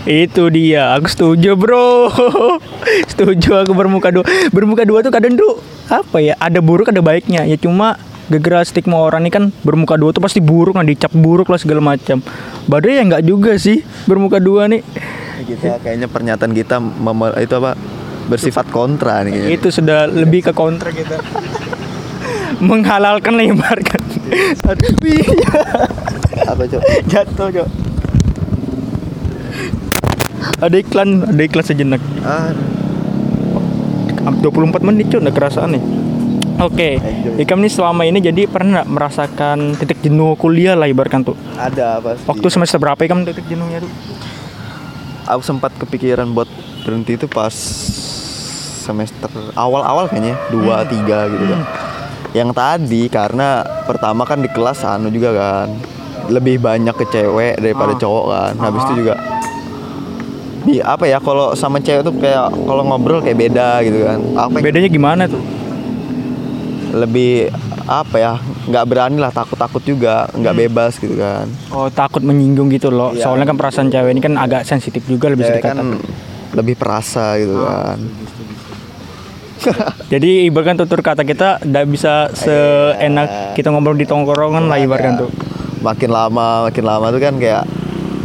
Itu 0.02 0.48
dia, 0.48 0.94
aku 0.94 1.06
setuju 1.06 1.52
bro. 1.52 2.06
Setuju 3.10 3.58
aku 3.58 3.74
bermuka 3.74 4.08
dua. 4.08 4.22
Bermuka 4.48 4.82
dua 4.82 5.02
tuh 5.02 5.10
kadang 5.10 5.34
tuh 5.34 5.58
Apa 5.86 6.18
ya, 6.18 6.38
ada 6.38 6.58
buruk 6.58 6.88
ada 6.88 7.00
baiknya. 7.00 7.42
Ya 7.42 7.54
cuma 7.56 7.98
gara-gara 8.26 8.62
stigma 8.62 8.98
orang 8.98 9.22
ini 9.22 9.30
kan 9.30 9.44
Bermuka 9.60 9.94
dua 9.94 10.10
tuh 10.10 10.18
pasti 10.18 10.38
buruk 10.38 10.74
lah, 10.74 10.82
dicap 10.82 11.10
buruk 11.10 11.46
lah 11.46 11.58
segala 11.58 11.78
macam. 11.80 12.22
Padahal 12.64 12.94
ya 12.94 13.02
nggak 13.04 13.24
juga 13.24 13.52
sih 13.56 13.82
Bermuka 14.04 14.38
dua 14.38 14.66
nih. 14.66 14.86
Kita 15.42 15.78
kayaknya 15.78 16.06
pernyataan 16.06 16.52
kita 16.52 16.78
mem- 16.78 17.36
itu 17.36 17.54
apa 17.56 17.74
bersifat 18.26 18.66
kontra 18.70 19.22
nih 19.22 19.32
kayaknya. 19.32 19.50
Itu 19.56 19.68
sudah 19.70 20.06
lebih 20.10 20.50
ke 20.50 20.52
kontra 20.52 20.90
kita 20.90 21.18
Menghalalkan 22.62 23.36
Aduh, 24.66 24.92
iya. 25.06 25.50
apa 26.48 26.62
cok 26.66 26.80
Jatuh 27.06 27.48
cok 27.52 27.68
Ada 30.62 30.76
iklan, 30.78 31.26
ada 31.26 31.42
iklan 31.42 31.64
sejenak 31.66 32.00
ah 32.22 32.50
24 34.26 34.82
menit 34.82 35.06
cuy, 35.06 35.22
udah 35.22 35.34
kerasaan 35.34 35.78
nih. 35.78 35.82
Oke, 36.56 36.96
Enjoy. 36.96 37.36
Ikam 37.44 37.60
nih 37.60 37.68
selama 37.68 38.08
ini 38.08 38.18
jadi 38.24 38.48
pernah 38.48 38.80
nggak 38.80 38.88
merasakan 38.88 39.76
titik 39.76 40.00
jenuh 40.00 40.32
kuliah 40.40 40.72
lah 40.72 40.88
ibaratkan 40.88 41.20
tuh. 41.20 41.36
ada 41.60 42.00
apa 42.00 42.16
sih 42.16 42.24
Waktu 42.24 42.48
semester 42.48 42.80
berapa 42.80 42.96
Ikam 43.04 43.28
titik 43.28 43.44
jenuhnya 43.44 43.84
tuh? 43.84 43.92
Aku 45.26 45.42
sempat 45.42 45.74
kepikiran 45.76 46.30
buat 46.30 46.48
berhenti 46.82 47.14
itu 47.14 47.26
pas 47.26 47.52
semester 48.80 49.26
awal-awal 49.52 50.06
kayaknya 50.06 50.38
dua 50.48 50.86
tiga 50.86 51.26
gitu 51.26 51.44
kan. 51.44 51.60
Yang 52.30 52.50
tadi 52.52 53.02
karena 53.06 53.48
pertama 53.84 54.22
kan 54.22 54.38
di 54.38 54.46
kelas 54.46 54.86
anu 54.86 55.10
juga 55.10 55.34
kan 55.34 55.68
lebih 56.26 56.58
banyak 56.58 56.94
ke 56.94 57.06
cewek 57.08 57.58
daripada 57.58 57.92
Ah. 57.92 57.98
cowok 57.98 58.24
kan. 58.28 58.52
Habis 58.56 58.82
itu 58.86 58.94
juga 59.02 59.14
di 60.62 60.82
apa 60.82 61.06
ya 61.06 61.18
kalau 61.18 61.54
sama 61.54 61.78
cewek 61.78 62.02
tuh 62.02 62.14
kayak 62.18 62.50
kalau 62.62 62.82
ngobrol 62.82 63.18
kayak 63.18 63.38
beda 63.38 63.82
gitu 63.82 63.98
kan. 64.02 64.18
Apa 64.36 64.58
ya, 64.58 64.62
Bedanya 64.62 64.90
gimana 64.90 65.22
tuh? 65.26 65.42
lebih 66.86 67.52
apa 67.86 68.16
ya 68.18 68.32
nggak 68.66 68.84
berani 68.84 69.16
lah 69.16 69.30
takut 69.30 69.54
takut 69.54 69.78
juga 69.80 70.26
nggak 70.34 70.54
bebas 70.58 70.98
gitu 70.98 71.14
kan 71.14 71.46
Oh 71.70 71.86
takut 71.86 72.18
menyinggung 72.18 72.66
gitu 72.68 72.90
loh. 72.90 73.14
Iya. 73.14 73.22
Soalnya 73.22 73.46
kan 73.46 73.54
perasaan 73.54 73.88
cewek 73.88 74.10
ini 74.10 74.20
kan 74.20 74.34
agak 74.34 74.66
sensitif 74.66 75.06
juga 75.06 75.30
lebih 75.30 75.46
Cewek 75.46 75.62
sedikit. 75.62 75.78
kan 75.78 76.02
lebih 76.52 76.74
perasa 76.74 77.38
gitu 77.38 77.62
kan 77.62 77.98
Jadi 80.06 80.46
ibaratkan 80.46 80.78
tutur 80.78 81.02
kata 81.02 81.22
kita 81.22 81.58
tidak 81.58 81.84
bisa 81.86 82.30
seenak 82.30 83.54
kita 83.54 83.70
ngobrol 83.70 83.94
di 83.94 84.06
tongkrongan 84.06 84.66
lah 84.66 84.78
ibaratkan 84.78 85.18
tuh. 85.18 85.30
makin 85.82 86.10
lama 86.10 86.66
makin 86.66 86.84
lama 86.84 87.06
tuh 87.10 87.18
kan 87.18 87.34
kayak 87.38 87.62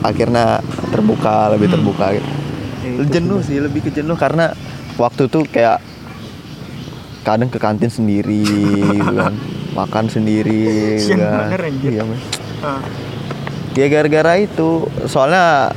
akhirnya 0.02 0.62
terbuka 0.90 1.54
lebih 1.54 1.70
terbuka 1.70 2.06
gitu. 2.14 2.30
jenuh 3.06 3.40
sih 3.42 3.62
lebih 3.62 3.86
ke 3.86 3.94
jenuh 3.94 4.18
karena 4.18 4.54
waktu 4.98 5.30
tuh 5.30 5.46
kayak 5.46 5.78
kadang 7.22 7.48
ke 7.48 7.58
kantin 7.58 7.88
sendiri 7.88 8.42
gitu 8.44 9.14
kan 9.14 9.34
makan 9.80 10.06
sendiri 10.08 10.98
gitu 10.98 11.16
kan. 11.16 11.48
iya 11.88 12.04
men. 12.04 12.20
ya 13.72 13.86
gara-gara 13.88 14.34
itu 14.38 14.70
soalnya 15.06 15.72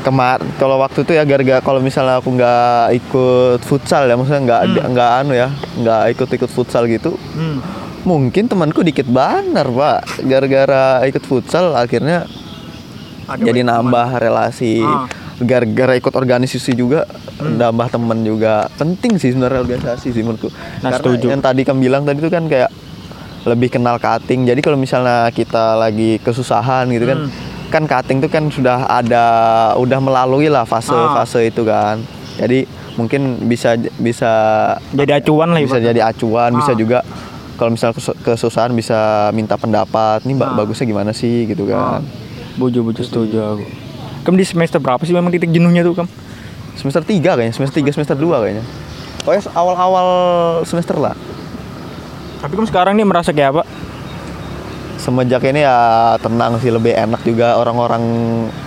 kemar 0.00 0.38
kalau 0.54 0.76
waktu 0.76 1.00
itu 1.00 1.12
ya 1.12 1.24
gara-gara 1.24 1.58
kalau 1.58 1.80
misalnya 1.80 2.20
aku 2.20 2.28
nggak 2.30 2.60
ikut 2.94 3.60
futsal 3.62 4.04
ya 4.04 4.14
maksudnya 4.14 4.42
nggak 4.42 4.60
nggak 4.86 5.10
anu 5.18 5.32
ya 5.32 5.48
nggak 5.74 6.02
ikut-ikut 6.12 6.50
futsal 6.50 6.84
gitu 6.84 7.16
Hmm. 7.32 7.64
mungkin 8.04 8.44
temanku 8.44 8.84
dikit 8.84 9.08
banar 9.08 9.64
pak 9.64 10.20
gara-gara 10.22 11.00
ikut 11.02 11.24
futsal 11.24 11.72
akhirnya 11.72 12.28
Ada 13.24 13.40
jadi 13.42 13.64
nambah 13.64 14.20
relasi 14.20 14.84
Ah. 14.84 15.08
Gara-gara 15.36 15.94
ikut 15.94 16.10
organisasi 16.10 16.72
juga 16.72 17.08
nambah 17.38 17.88
teman 17.88 18.22
juga. 18.22 18.70
Penting 18.72 19.18
sih 19.18 19.30
sebenarnya 19.30 19.60
organisasi 19.60 20.10
sih 20.10 20.22
menurutku. 20.22 20.48
Nah, 20.80 20.90
karena 20.90 20.98
setuju. 21.00 21.26
yang 21.28 21.42
tadi 21.42 21.62
kamu 21.62 21.78
bilang 21.80 22.02
tadi 22.02 22.18
itu 22.18 22.28
kan 22.28 22.44
kayak 22.44 22.70
lebih 23.44 23.68
kenal 23.70 23.98
cutting. 23.98 24.44
Jadi 24.44 24.60
kalau 24.60 24.76
misalnya 24.76 25.28
kita 25.28 25.74
lagi 25.74 26.16
kesusahan 26.18 26.86
gitu 26.88 27.04
kan 27.04 27.18
kan 27.66 27.82
cutting 27.84 28.18
itu 28.18 28.28
kan 28.28 28.46
sudah 28.46 28.86
ada 28.86 29.24
udah 29.74 29.98
melalui 29.98 30.46
lah 30.46 30.62
fase-fase 30.62 31.44
itu 31.44 31.62
kan. 31.62 31.98
Jadi 32.34 32.64
mungkin 32.94 33.42
bisa 33.44 33.74
bisa 33.98 34.32
Jadi 34.90 35.10
acuan 35.12 35.50
lah 35.50 35.60
bisa 35.60 35.82
jadi 35.82 36.00
acuan 36.00 36.54
bisa 36.54 36.70
Ah. 36.70 36.78
juga 36.78 36.98
kalau 37.54 37.70
misalnya 37.70 37.94
kesu- 37.94 38.14
kesusahan 38.16 38.70
bisa 38.70 38.98
minta 39.30 39.54
pendapat. 39.54 40.22
Ini 40.22 40.34
ba- 40.34 40.48
Ah. 40.48 40.56
bagusnya 40.56 40.86
gimana 40.86 41.10
sih? 41.10 41.44
Gitu 41.44 41.66
kan. 41.66 42.06
Buju 42.54 42.80
buju 42.80 43.02
setuju 43.02 43.38
aku. 43.40 43.66
Kamu 44.24 44.34
di 44.34 44.42
semester 44.42 44.78
berapa 44.78 45.00
sih 45.00 45.12
memang 45.12 45.28
titik 45.28 45.48
jenuhnya 45.48 45.80
tuh 45.80 45.94
kamu? 45.94 46.10
semester 46.74 47.00
3 47.00 47.22
kayaknya 47.22 47.52
semester 47.52 47.78
3 47.78 47.94
semester 47.94 48.16
2 48.16 48.34
kayaknya 48.40 48.64
pokoknya 49.20 49.46
awal-awal 49.52 50.08
semester 50.64 50.98
lah 50.98 51.14
Tapi 52.40 52.50
kamu 52.52 52.66
sekarang 52.66 52.92
nih 52.94 53.04
merasa 53.04 53.30
kayak 53.30 53.52
apa? 53.52 53.62
semenjak 54.96 55.44
ini 55.44 55.60
ya 55.60 55.76
tenang 56.18 56.56
sih 56.58 56.68
lebih 56.68 56.90
enak 56.90 57.20
juga 57.22 57.54
orang-orang 57.54 58.02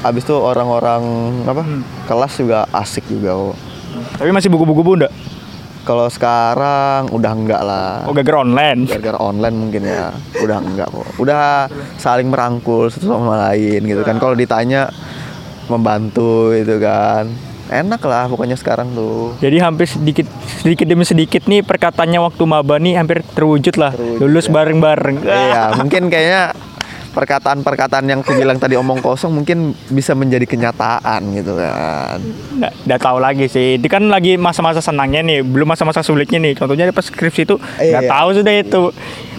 abis 0.01 0.23
itu 0.23 0.33
orang-orang 0.33 1.03
apa 1.43 1.61
Hmm. 1.61 1.81
kelas 2.05 2.33
juga 2.37 2.59
asik 2.69 3.05
juga 3.07 3.33
kok. 3.33 3.57
Tapi 4.15 4.29
masih 4.29 4.47
buku-buku 4.47 4.81
bunda. 4.85 5.09
kalau 5.81 6.05
sekarang 6.05 7.07
udah 7.09 7.31
enggak 7.33 7.61
lah 7.61 8.03
Oh 8.03 8.11
gara-gara 8.11 8.39
online. 8.39 8.83
gara-gara 8.85 9.15
online 9.17 9.55
mungkin 9.57 9.81
ya 9.81 10.11
udah 10.37 10.57
enggak 10.59 10.87
kok 10.89 11.07
udah 11.17 11.67
saling 11.95 12.27
merangkul 12.27 12.87
satu 12.87 13.07
sama 13.09 13.47
lain 13.47 13.81
gitu 13.81 14.03
kan 14.03 14.15
kalau 14.15 14.35
ditanya 14.35 14.91
membantu 15.67 16.31
itu 16.51 16.75
kan 16.77 17.27
enak 17.67 17.99
lah 18.01 18.25
pokoknya 18.25 18.55
sekarang 18.55 18.91
tuh 18.91 19.35
Jadi 19.37 19.59
hampir 19.59 19.85
sedikit 19.85 20.23
sedikit 20.57 20.85
demi 20.85 21.03
sedikit 21.03 21.43
nih 21.43 21.61
perkataannya 21.61 22.19
waktu 22.21 22.43
maba 22.43 22.75
nih 22.77 22.95
hampir 22.95 23.27
terwujud 23.27 23.75
lah. 23.75 23.91
Terwujud, 23.91 24.19
Lulus 24.21 24.45
ya. 24.45 24.53
bareng-bareng. 24.53 25.17
iya 25.21 25.63
mungkin 25.79 26.07
kayaknya 26.07 26.55
perkataan-perkataan 27.09 28.05
yang 28.05 28.19
aku 28.21 28.31
bilang 28.31 28.55
tadi 28.55 28.77
omong 28.77 29.01
kosong 29.01 29.33
mungkin 29.33 29.57
bisa 29.89 30.13
menjadi 30.13 30.45
kenyataan 30.45 31.33
gitu 31.33 31.57
kan 31.57 32.21
Nggak, 32.53 32.73
nggak 32.85 32.99
tahu 33.01 33.17
lagi 33.17 33.45
sih. 33.47 33.75
Itu 33.75 33.87
kan 33.87 34.05
lagi 34.05 34.37
masa-masa 34.37 34.79
senangnya 34.79 35.19
nih, 35.21 35.41
belum 35.41 35.65
masa-masa 35.67 35.99
sulitnya 35.99 36.37
nih. 36.39 36.53
Contohnya 36.53 36.87
pas 36.89 37.03
skripsi 37.03 37.41
itu 37.43 37.55
nggak 37.57 38.03
Iya. 38.05 38.09
tahu 38.09 38.27
sudah 38.33 38.53
itu. 38.55 38.81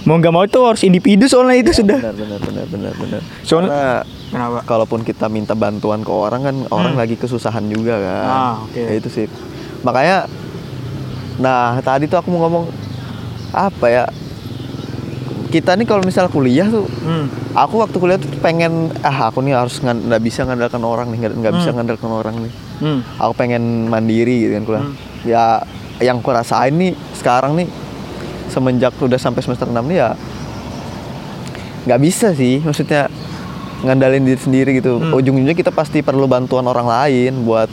Mau 0.04 0.16
nggak 0.16 0.32
mau 0.32 0.42
itu 0.42 0.58
harus 0.58 0.82
individu 0.82 1.24
soalnya 1.24 1.54
itu 1.56 1.72
sudah. 1.72 1.98
benar 1.98 2.14
benar 2.14 2.40
benar 2.40 2.64
benar 2.66 2.92
benar 2.94 3.20
Soalnya- 3.40 3.70
Karena 3.70 4.17
Kenapa? 4.28 4.60
kalaupun 4.62 5.00
kita 5.02 5.26
minta 5.26 5.52
bantuan 5.52 6.00
ke 6.00 6.10
orang 6.10 6.40
kan 6.42 6.56
orang 6.68 6.94
lagi 6.94 7.14
kesusahan 7.14 7.64
juga 7.66 7.96
kan 7.96 8.12
Hmm. 8.20 8.28
Ah, 8.30 8.54
oke. 8.62 8.76
Ya 8.78 8.92
itu 8.94 9.08
sih 9.08 9.26
makanya 9.78 10.26
nah 11.36 11.78
tadi 11.78 12.04
tuh 12.04 12.16
aku 12.16 12.28
mau 12.28 12.44
ngomong 12.44 12.66
apa 13.48 13.86
ya 13.86 14.04
kita 15.48 15.72
nih 15.72 15.84
kalau 15.84 16.02
misal 16.02 16.26
kuliah 16.26 16.66
tuh 16.66 16.84
Hmm. 17.00 17.24
aku 17.52 17.78
waktu 17.78 17.96
kuliah 17.96 18.18
tuh 18.18 18.28
pengen 18.38 18.92
ah 19.00 19.28
aku 19.28 19.40
nih 19.40 19.54
harus 19.54 19.78
nggak 19.78 20.20
bisa 20.20 20.44
ngandalkan 20.44 20.82
orang 20.82 21.08
nih 21.08 21.18
nggak 21.20 21.34
nggak 21.34 21.54
bisa 21.54 21.68
Hmm. 21.68 21.76
ngandalkan 21.78 22.10
orang 22.10 22.34
nih 22.38 22.52
Hmm. 22.78 23.00
aku 23.16 23.32
pengen 23.34 23.62
mandiri 23.86 24.44
gitu 24.44 24.52
kan 24.52 24.64
kuliah 24.66 24.84
ya 25.24 25.44
yang 26.00 26.18
aku 26.18 26.30
rasain 26.30 26.74
nih 26.74 26.92
sekarang 27.14 27.56
nih 27.56 27.66
semenjak 28.48 28.92
udah 28.98 29.16
sampai 29.16 29.40
semester 29.40 29.64
6 29.64 29.82
nih 29.84 29.98
ya 29.98 30.10
nggak 31.84 32.00
bisa 32.02 32.34
sih 32.34 32.60
maksudnya 32.60 33.08
ngandalin 33.80 34.22
diri 34.22 34.36
sendiri 34.36 34.70
gitu 34.74 34.98
Hmm. 34.98 35.12
ujung-ujungnya 35.12 35.54
kita 35.54 35.70
pasti 35.70 36.00
perlu 36.00 36.26
bantuan 36.26 36.64
orang 36.64 36.84
lain 36.84 37.42
buat 37.42 37.70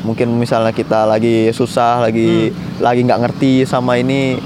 mungkin 0.00 0.30
misalnya 0.32 0.70
kita 0.70 1.02
lagi 1.04 1.50
susah 1.50 1.98
lagi 2.00 2.48
Hmm. 2.48 2.78
lagi 2.78 3.00
nggak 3.02 3.20
ngerti 3.20 3.52
sama 3.64 3.96
ini 3.96 4.38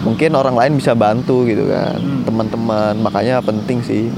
mungkin 0.00 0.32
orang 0.32 0.52
lain 0.54 0.72
bisa 0.74 0.92
bantu 0.94 1.44
gitu 1.44 1.64
kan 1.66 1.96
Hmm. 1.96 2.24
teman-teman 2.24 2.94
makanya 2.98 3.40
penting 3.40 3.80
sih 3.80 4.08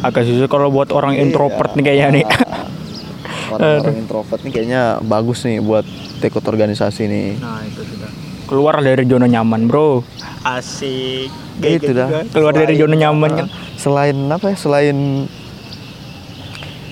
Agak 0.00 0.24
susah 0.24 0.46
kalau 0.46 0.68
buat 0.68 0.88
orang 0.90 1.12
Iya. 1.12 1.22
introvert 1.22 1.76
nih 1.76 1.84
kayaknya 1.84 2.08
nih. 2.10 2.24
orang-orang 3.52 3.96
introvert 3.98 4.40
nih 4.40 4.52
kayaknya 4.54 4.82
bagus 5.02 5.42
nih 5.42 5.60
buat 5.60 5.84
ikut 6.18 6.40
organisasi 6.42 7.02
nih 7.04 7.28
Nah 7.36 7.60
itu 7.62 7.84
sudah. 7.84 8.08
Keluar 8.46 8.80
dari 8.80 9.04
zona 9.04 9.26
nyaman 9.26 9.66
bro. 9.66 10.00
Asik. 10.40 11.28
Gitu 11.56 11.92
dah. 11.92 12.24
Keluar 12.26 12.50
dari 12.50 12.74
Selain- 12.74 12.80
zona 12.82 12.96
nyaman 12.98 13.30
kan. 13.34 13.46
selain 13.76 14.16
apa 14.26 14.46
ya 14.48 14.56
selain 14.56 14.96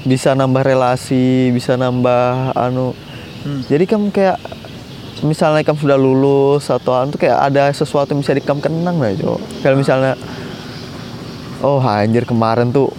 bisa 0.08 0.32
nambah 0.32 0.64
relasi 0.64 1.24
bisa 1.50 1.76
nambah 1.76 2.56
anu 2.56 2.96
Hmm. 3.38 3.62
jadi 3.64 3.86
kamu 3.86 4.10
kayak 4.10 4.34
misalnya 5.20 5.62
kamu 5.62 5.78
sudah 5.78 5.94
lulus 5.96 6.66
atau 6.66 6.90
anu 6.92 7.10
tuh 7.10 7.20
kayak 7.20 7.38
ada 7.38 7.70
sesuatu 7.70 8.10
yang 8.10 8.20
bisa 8.20 8.32
di 8.32 8.40
kamu 8.40 8.58
kenang 8.58 8.98
lah 8.98 9.14
Jo 9.14 9.38
kalau 9.60 9.76
misalnya 9.76 10.18
oh 11.60 11.78
anjir 11.78 12.24
kemarin 12.24 12.68
tuh 12.68 12.90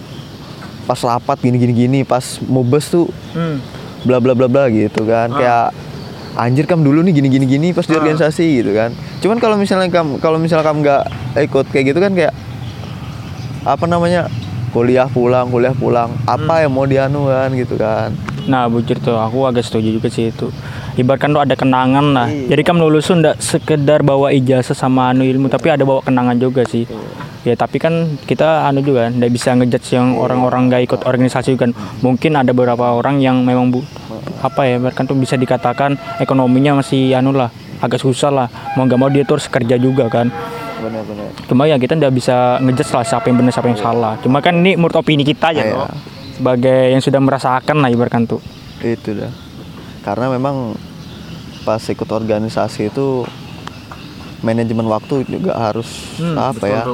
pas 0.84 0.96
rapat 0.98 1.36
gini 1.38 1.56
gini 1.56 1.74
gini 1.76 1.98
pas 2.02 2.24
mubes 2.42 2.88
tuh 2.88 3.06
Hmm. 3.30 3.60
bla 4.00 4.16
bla 4.16 4.32
bla 4.32 4.48
bla 4.48 4.66
gitu 4.68 5.04
kan 5.04 5.28
Ah. 5.28 5.36
kayak 5.36 5.66
anjir 6.40 6.64
kamu 6.64 6.82
dulu 6.84 6.98
nih 7.02 7.14
gini 7.14 7.28
gini 7.28 7.46
gini 7.46 7.68
pas 7.70 7.84
di 7.84 7.92
organisasi 7.92 8.46
gitu 8.56 8.72
kan 8.72 8.90
cuman 9.20 9.36
kalau 9.36 9.56
misalnya 9.56 9.92
kamu 9.92 10.18
kalau 10.18 10.40
misalnya 10.40 10.64
kamu 10.64 10.78
nggak 10.80 11.02
ikut 11.42 11.66
kayak 11.68 11.84
gitu 11.86 12.00
kan 12.00 12.12
kayak 12.12 12.32
apa 13.60 13.84
namanya 13.84 14.24
kuliah 14.70 15.06
pulang 15.10 15.50
kuliah 15.50 15.74
pulang. 15.74 16.10
Apa 16.26 16.64
yang 16.64 16.72
mau 16.74 16.86
dianu 16.86 17.26
kan 17.26 17.50
gitu 17.54 17.74
kan? 17.74 18.14
Nah 18.46 18.66
bujur 18.70 18.96
tuh 18.98 19.18
aku 19.18 19.46
agak 19.46 19.66
setuju 19.66 20.00
juga 20.00 20.08
sih 20.08 20.30
itu. 20.30 20.48
Ibaratkan 20.96 21.30
tuh 21.34 21.42
ada 21.42 21.54
kenangan 21.54 22.06
lah. 22.14 22.28
Iya. 22.30 22.56
Jadi 22.56 22.62
kan 22.66 22.76
lulus 22.78 23.06
tuh 23.10 23.18
nggak 23.18 23.36
sekedar 23.38 24.00
bawa 24.02 24.34
ijazah 24.34 24.74
sama 24.74 25.14
anu 25.14 25.22
ilmu 25.22 25.46
Tapi 25.46 25.70
ada 25.70 25.82
bawa 25.86 26.00
kenangan 26.02 26.38
juga 26.38 26.66
sih. 26.66 26.86
Ya 27.46 27.56
tapi 27.56 27.80
kan 27.80 28.20
kita 28.28 28.68
anu 28.68 28.82
juga 28.82 29.10
nggak 29.10 29.30
bisa 29.32 29.56
ngejudge 29.56 29.96
yang 29.96 30.18
orang-orang 30.18 30.68
nggak 30.68 30.82
ikut 30.92 31.00
organisasi 31.08 31.56
kan 31.56 31.72
Mungkin 32.04 32.36
ada 32.36 32.52
beberapa 32.52 32.92
orang 32.92 33.22
yang 33.24 33.40
memang 33.42 33.72
bu 33.72 33.80
apa 34.40 34.64
ya 34.64 34.80
ibaratkan 34.80 35.04
tuh 35.04 35.16
bisa 35.16 35.36
dikatakan 35.36 36.00
ekonominya 36.20 36.80
masih 36.80 37.12
anu 37.12 37.32
lah 37.32 37.52
agak 37.80 38.00
susah 38.00 38.28
lah. 38.28 38.48
Mau 38.76 38.84
nggak 38.84 38.98
mau 39.00 39.08
dia 39.08 39.24
tuh 39.24 39.40
harus 39.40 39.48
kerja 39.48 39.76
juga 39.80 40.08
kan 40.12 40.28
benar-benar. 40.80 41.28
Cuma 41.44 41.62
ya 41.64 41.76
kita 41.76 41.94
nggak 41.94 42.10
bisa 42.10 42.36
ngejudge 42.58 42.90
lah 42.90 43.04
siapa 43.04 43.26
yang 43.26 43.36
benar 43.36 43.52
siapa 43.52 43.68
yang 43.68 43.78
salah. 43.78 44.14
Cuma 44.18 44.40
kan 44.40 44.54
ini 44.54 44.74
menurut 44.74 44.96
opini 44.96 45.22
kita 45.22 45.52
Iya. 45.52 45.76
loh. 45.76 45.88
Sebagai 46.32 46.90
yang 46.90 46.98
sudah 46.98 47.18
merasakan 47.18 47.76
lah 47.78 47.88
ibaratkan 47.88 48.24
tuh. 48.24 48.40
Itu 48.80 49.12
dah. 49.12 49.28
Karena 50.00 50.26
memang 50.28 50.72
pas 51.62 51.78
ikut 51.78 52.08
organisasi 52.08 52.88
itu 52.88 53.28
manajemen 54.40 54.88
waktu 54.88 55.28
juga 55.28 55.52
harus 55.54 56.16
apa 56.18 56.64
ya? 56.64 56.84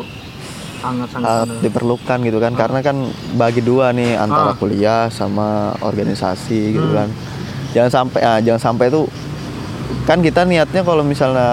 sangat 0.77 1.09
sangat 1.09 1.49
diperlukan 1.62 2.18
gitu 2.22 2.38
kan. 2.38 2.53
Karena 2.53 2.79
kan 2.81 2.96
bagi 3.33 3.59
dua 3.59 3.90
nih 3.90 4.14
antara 4.14 4.53
Ah. 4.53 4.57
kuliah 4.57 5.07
sama 5.09 5.72
organisasi 5.81 6.75
gitu 6.75 6.88
Hmm. 6.90 6.96
kan. 6.96 7.09
Jangan 7.72 7.90
sampai 7.92 8.20
ah, 8.22 8.38
jangan 8.38 8.61
sampai 8.62 8.87
tuh 8.88 9.07
kan 10.05 10.18
kita 10.18 10.42
niatnya 10.42 10.83
kalau 10.83 11.03
misalnya 11.03 11.49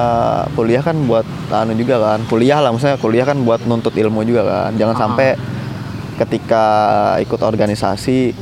kuliah 0.54 0.80
kan 0.80 0.98
buat 1.04 1.26
anu 1.50 1.74
juga 1.74 1.98
kan 1.98 2.19
kuliah 2.26 2.58
lah 2.58 2.69
maksudnya 2.69 2.98
kuliah 2.98 3.26
kan 3.26 3.41
buat 3.41 3.65
nuntut 3.65 3.93
ilmu 3.93 4.22
juga 4.22 4.41
kan 4.46 4.72
jangan 4.74 4.93
Ah. 4.93 5.02
sampai 5.02 5.28
ketika 6.15 6.65
ikut 7.19 7.41
organisasi 7.41 8.34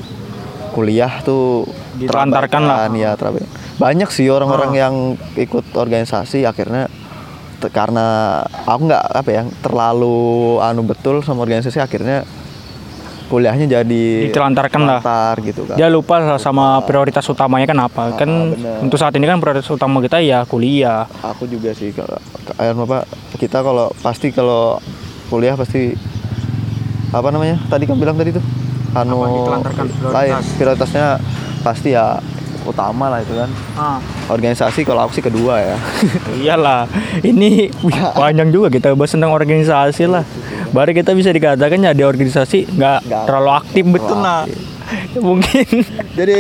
kuliah 0.72 1.12
tuh 1.22 1.68
Ditelantarkan 1.96 2.62
lah. 2.64 2.88
ya 2.90 3.16
terabaikan. 3.16 3.48
banyak 3.78 4.10
sih 4.10 4.28
orang-orang 4.28 4.72
Ah. 4.72 4.80
yang 4.82 4.96
ikut 5.36 5.66
organisasi 5.74 6.44
akhirnya 6.44 6.92
karena 7.62 8.42
aku 8.66 8.90
nggak 8.90 9.06
apa 9.14 9.30
ya 9.30 9.44
terlalu 9.62 10.18
anu 10.60 10.82
betul 10.82 11.22
sama 11.22 11.46
organisasi 11.46 11.78
akhirnya 11.78 12.26
kuliahnya 13.32 13.80
jadi 13.80 14.04
Ditelantarkan 14.28 14.82
lah. 14.84 15.00
gitu 15.40 15.64
kan. 15.64 15.80
Dia 15.80 15.88
lupa 15.88 16.20
sama 16.36 16.84
prioritas 16.84 17.24
utamanya 17.32 17.64
kan 17.72 17.80
apa 17.80 18.04
kan 18.20 18.28
bener. 18.28 18.84
untuk 18.84 19.00
saat 19.00 19.16
ini 19.16 19.24
kan 19.24 19.40
prioritas 19.40 19.72
utama 19.72 20.04
kita 20.04 20.20
ya 20.20 20.44
kuliah. 20.44 21.08
Aku 21.24 21.48
juga 21.48 21.72
sih 21.72 21.96
kalau 21.96 22.20
apa 22.60 23.08
kita 23.40 23.64
kalau 23.64 23.88
pasti 24.04 24.36
kalau 24.36 24.76
kuliah 25.32 25.56
pasti 25.56 25.96
apa 27.16 27.32
namanya? 27.32 27.56
Tadi 27.72 27.88
kan 27.88 27.96
bilang 27.96 28.20
tadi 28.20 28.36
tuh. 28.36 28.44
Anu 28.92 29.24
prioritas. 29.48 30.12
lain. 30.12 30.36
prioritasnya 30.60 31.16
pasti 31.64 31.96
ya 31.96 32.20
utama 32.66 33.10
lah 33.10 33.20
itu 33.24 33.34
kan. 33.34 33.50
Organisasi 34.30 34.86
kalau 34.86 35.08
aku 35.08 35.18
sih 35.18 35.26
kedua 35.26 35.60
ya. 35.62 35.78
Iyalah 36.42 36.88
ini 37.26 37.72
panjang 38.20 38.50
juga 38.54 38.70
kita 38.70 38.94
bahas 38.94 39.14
tentang 39.14 39.34
organisasi 39.34 40.06
lah. 40.08 40.24
Baru 40.72 40.96
kita 40.96 41.12
bisa 41.12 41.34
dikatakan 41.34 41.84
ya 41.84 41.92
di 41.92 42.04
organisasi 42.06 42.78
nggak 42.78 43.00
terlalu 43.28 43.52
aktif 43.52 43.84
betul 43.90 44.20
lah 44.22 44.48
mungkin. 45.28 45.68
Jadi 46.16 46.40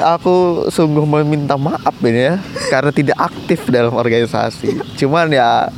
aku 0.00 0.66
sungguh 0.68 1.04
meminta 1.04 1.56
maaf 1.56 1.94
ini 2.04 2.32
ya 2.32 2.34
karena 2.68 2.90
tidak 2.92 3.16
aktif 3.18 3.68
dalam 3.68 3.94
organisasi. 3.96 4.98
Cuman 5.00 5.32
ya 5.32 5.68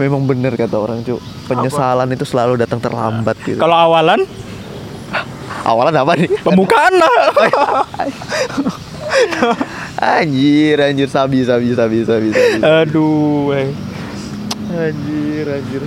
memang 0.00 0.24
benar 0.24 0.56
kata 0.56 0.76
orang 0.80 1.04
cu 1.04 1.20
penyesalan 1.44 2.08
itu 2.14 2.24
selalu 2.24 2.56
datang 2.60 2.80
terlambat 2.80 3.36
gitu. 3.44 3.60
Kalau 3.60 3.76
awalan 3.76 4.24
awalan 5.62 5.94
apa 5.94 6.12
nih 6.16 6.30
pembukaan 6.40 6.94
lah 6.94 7.14
Anjir, 9.98 10.78
anjir 10.78 11.08
sabi 11.08 11.42
sabi 11.42 11.74
sabi 11.74 12.00
sabi. 12.00 12.28
sabi. 12.30 12.58
aduh 12.62 13.52
eh. 13.52 13.68
Anjir, 14.70 15.46
anjir. 15.50 15.82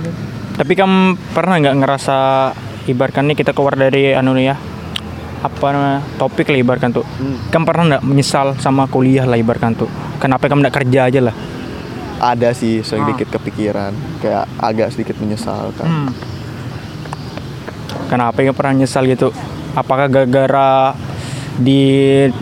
tapi 0.54 0.72
kamu 0.72 0.98
pernah 1.32 1.56
nggak 1.58 1.76
ngerasa 1.78 2.18
ibaratkan 2.84 3.24
nih 3.24 3.34
kita 3.34 3.50
keluar 3.50 3.74
dari 3.74 4.12
anu 4.12 4.32
nih 4.32 4.52
ya 4.52 4.56
apa 5.40 5.66
namanya 5.68 6.00
topik 6.14 6.46
lah 6.46 6.58
ibaratkan 6.58 6.90
tuh 6.90 7.04
Hmm. 7.16 7.36
kamu 7.48 7.64
pernah 7.64 7.84
nggak 7.90 8.04
menyesal 8.04 8.46
sama 8.56 8.86
kuliah 8.86 9.24
lah 9.24 9.34
ibaratkan 9.34 9.74
tuh 9.74 9.88
kenapa 10.16 10.46
kamu 10.46 10.62
nggak 10.62 10.76
kerja 10.78 11.00
aja 11.04 11.20
lah 11.22 11.36
Ada 12.14 12.54
sih 12.54 12.80
sedikit 12.80 13.26
kepikiran, 13.28 13.90
kayak 14.22 14.46
agak 14.56 14.88
sedikit 14.88 15.18
menyesalkan. 15.18 15.84
Hmm. 15.84 16.08
Kenapa 18.06 18.40
ya 18.40 18.54
pernah 18.54 18.72
nyesal 18.78 19.04
gitu? 19.04 19.28
Apakah 19.74 20.06
gara-gara 20.06 20.94
di 21.54 21.82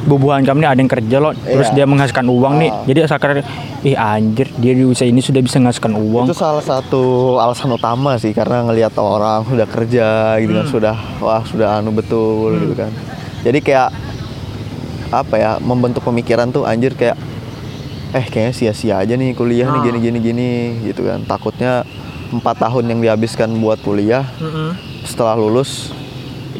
bubuhan 0.06 0.40
kami 0.40 0.64
nih 0.64 0.68
ada 0.68 0.80
yang 0.80 0.88
kerja 0.88 1.16
loh, 1.18 1.36
terus 1.36 1.68
Iya. 1.68 1.74
dia 1.74 1.86
menghasilkan 1.86 2.24
uang 2.24 2.54
nih, 2.56 2.70
Ah. 2.70 2.80
jadi 2.82 2.98
sekarang 3.04 3.44
ih 3.82 3.92
anjir 3.92 4.48
dia 4.56 4.72
di 4.72 4.84
usia 4.84 5.04
ini 5.04 5.20
sudah 5.20 5.36
bisa 5.38 5.56
menghasilkan 5.58 5.92
uang. 5.92 6.24
Itu 6.24 6.32
salah 6.34 6.60
satu 6.60 7.02
alasan 7.36 7.68
utama 7.70 8.16
sih 8.16 8.32
karena 8.32 8.64
ngelihat 8.64 8.96
orang 8.96 9.44
sudah 9.44 9.66
kerja 9.66 10.08
gitu 10.40 10.52
kan, 10.54 10.66
sudah 10.66 10.94
wah 11.18 11.42
sudah 11.42 11.76
anu 11.78 11.92
betul 11.92 12.56
gitu 12.58 12.72
kan. 12.74 12.88
Jadi 13.42 13.58
kayak 13.60 13.92
apa 15.10 15.34
ya 15.36 15.50
membentuk 15.58 16.00
pemikiran 16.02 16.48
tuh 16.48 16.64
anjir 16.64 16.92
kayak 16.94 17.20
eh 18.12 18.24
kayaknya 18.24 18.52
sia-sia 18.54 18.96
aja 18.96 19.12
nih 19.12 19.32
kuliah 19.32 19.68
nih 19.68 19.76
Ah. 19.78 19.84
gini 19.84 19.98
gini 20.00 20.18
gini 20.22 20.50
gitu 20.84 21.04
kan. 21.04 21.20
Takutnya 21.22 21.84
empat 22.30 22.64
tahun 22.64 22.88
yang 22.88 23.00
dihabiskan 23.02 23.52
buat 23.54 23.76
kuliah 23.78 24.24
Mm-mm. 24.34 24.72
setelah 25.02 25.36
lulus 25.36 25.92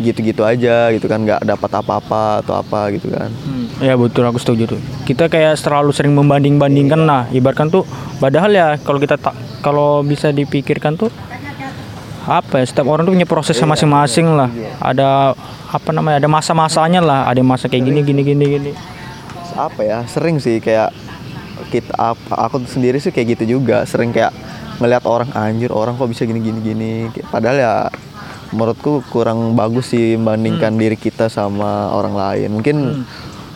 gitu-gitu 0.05 0.43
aja 0.43 0.91
gitu 0.91 1.07
kan 1.07 1.19
nggak 1.19 1.43
dapat 1.43 1.71
apa-apa 1.73 2.23
atau 2.41 2.55
apa 2.57 2.91
gitu 2.91 3.09
kan 3.09 3.31
Hmm, 3.43 3.67
Ya 3.79 3.95
betul 3.95 4.23
aku 4.23 4.37
setuju 4.37 4.69
tuh. 4.69 4.81
Kita 5.03 5.27
kayak 5.27 5.57
terlalu 5.57 5.91
sering 5.91 6.13
membanding-bandingkan 6.13 7.01
nah, 7.01 7.27
ibaratkan 7.31 7.67
tuh 7.67 7.83
padahal 8.19 8.51
ya 8.51 8.67
kalau 8.77 8.99
kita 8.99 9.17
tak 9.17 9.33
kalau 9.61 10.03
bisa 10.03 10.31
dipikirkan 10.31 10.95
tuh 10.95 11.11
apa 12.23 12.63
ya 12.63 12.65
setiap 12.65 12.87
orang 12.87 13.03
tuh 13.03 13.13
punya 13.13 13.25
prosesnya 13.25 13.67
masing-masing 13.67 14.31
lah. 14.31 14.47
Ada 14.79 15.35
apa 15.69 15.91
namanya? 15.91 16.19
Ada 16.19 16.29
masa-masanya 16.29 17.01
lah. 17.01 17.21
Ada 17.27 17.43
masa 17.43 17.67
kayak 17.67 17.83
gini 17.85 18.01
gini 18.03 18.23
gini 18.23 18.45
gini. 18.49 18.73
apa 19.53 19.83
ya 19.83 20.01
sering 20.07 20.39
sih 20.39 20.59
kayak 20.59 20.97
kita 21.69 21.93
ap- 21.95 22.33
aku 22.33 22.65
sendiri 22.65 22.97
sih 22.97 23.11
kayak 23.11 23.37
gitu 23.37 23.59
juga 23.59 23.85
sering 23.85 24.09
kayak 24.09 24.33
ngelihat 24.79 25.05
orang 25.05 25.29
anjir 25.35 25.69
orang 25.69 25.93
kok 25.93 26.09
bisa 26.09 26.25
gini 26.25 26.41
gini 26.41 26.59
gini 26.59 26.93
padahal 27.29 27.57
ya 27.59 27.75
menurutku 28.53 29.01
kurang 29.09 29.57
bagus 29.57 29.97
sih 29.97 30.15
membandingkan 30.21 30.77
diri 30.77 30.95
kita 31.01 31.33
sama 31.33 31.91
orang 31.97 32.15
lain. 32.15 32.49
Mungkin 32.53 32.77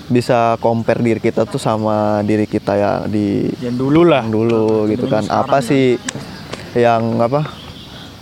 bisa 0.07 0.55
compare 0.63 1.03
diri 1.03 1.19
kita 1.19 1.45
tuh 1.45 1.59
sama 1.59 2.23
diri 2.23 2.47
kita 2.47 2.73
ya 2.79 2.93
di 3.05 3.51
Yang 3.59 3.77
dulu 3.77 4.01
lah. 4.07 4.23
yang 4.25 4.33
dulu 4.33 4.87
gitu 4.89 5.07
kan. 5.11 5.27
apa 5.29 5.59
sih 5.61 5.99
yang 6.79 7.19
apa 7.19 7.43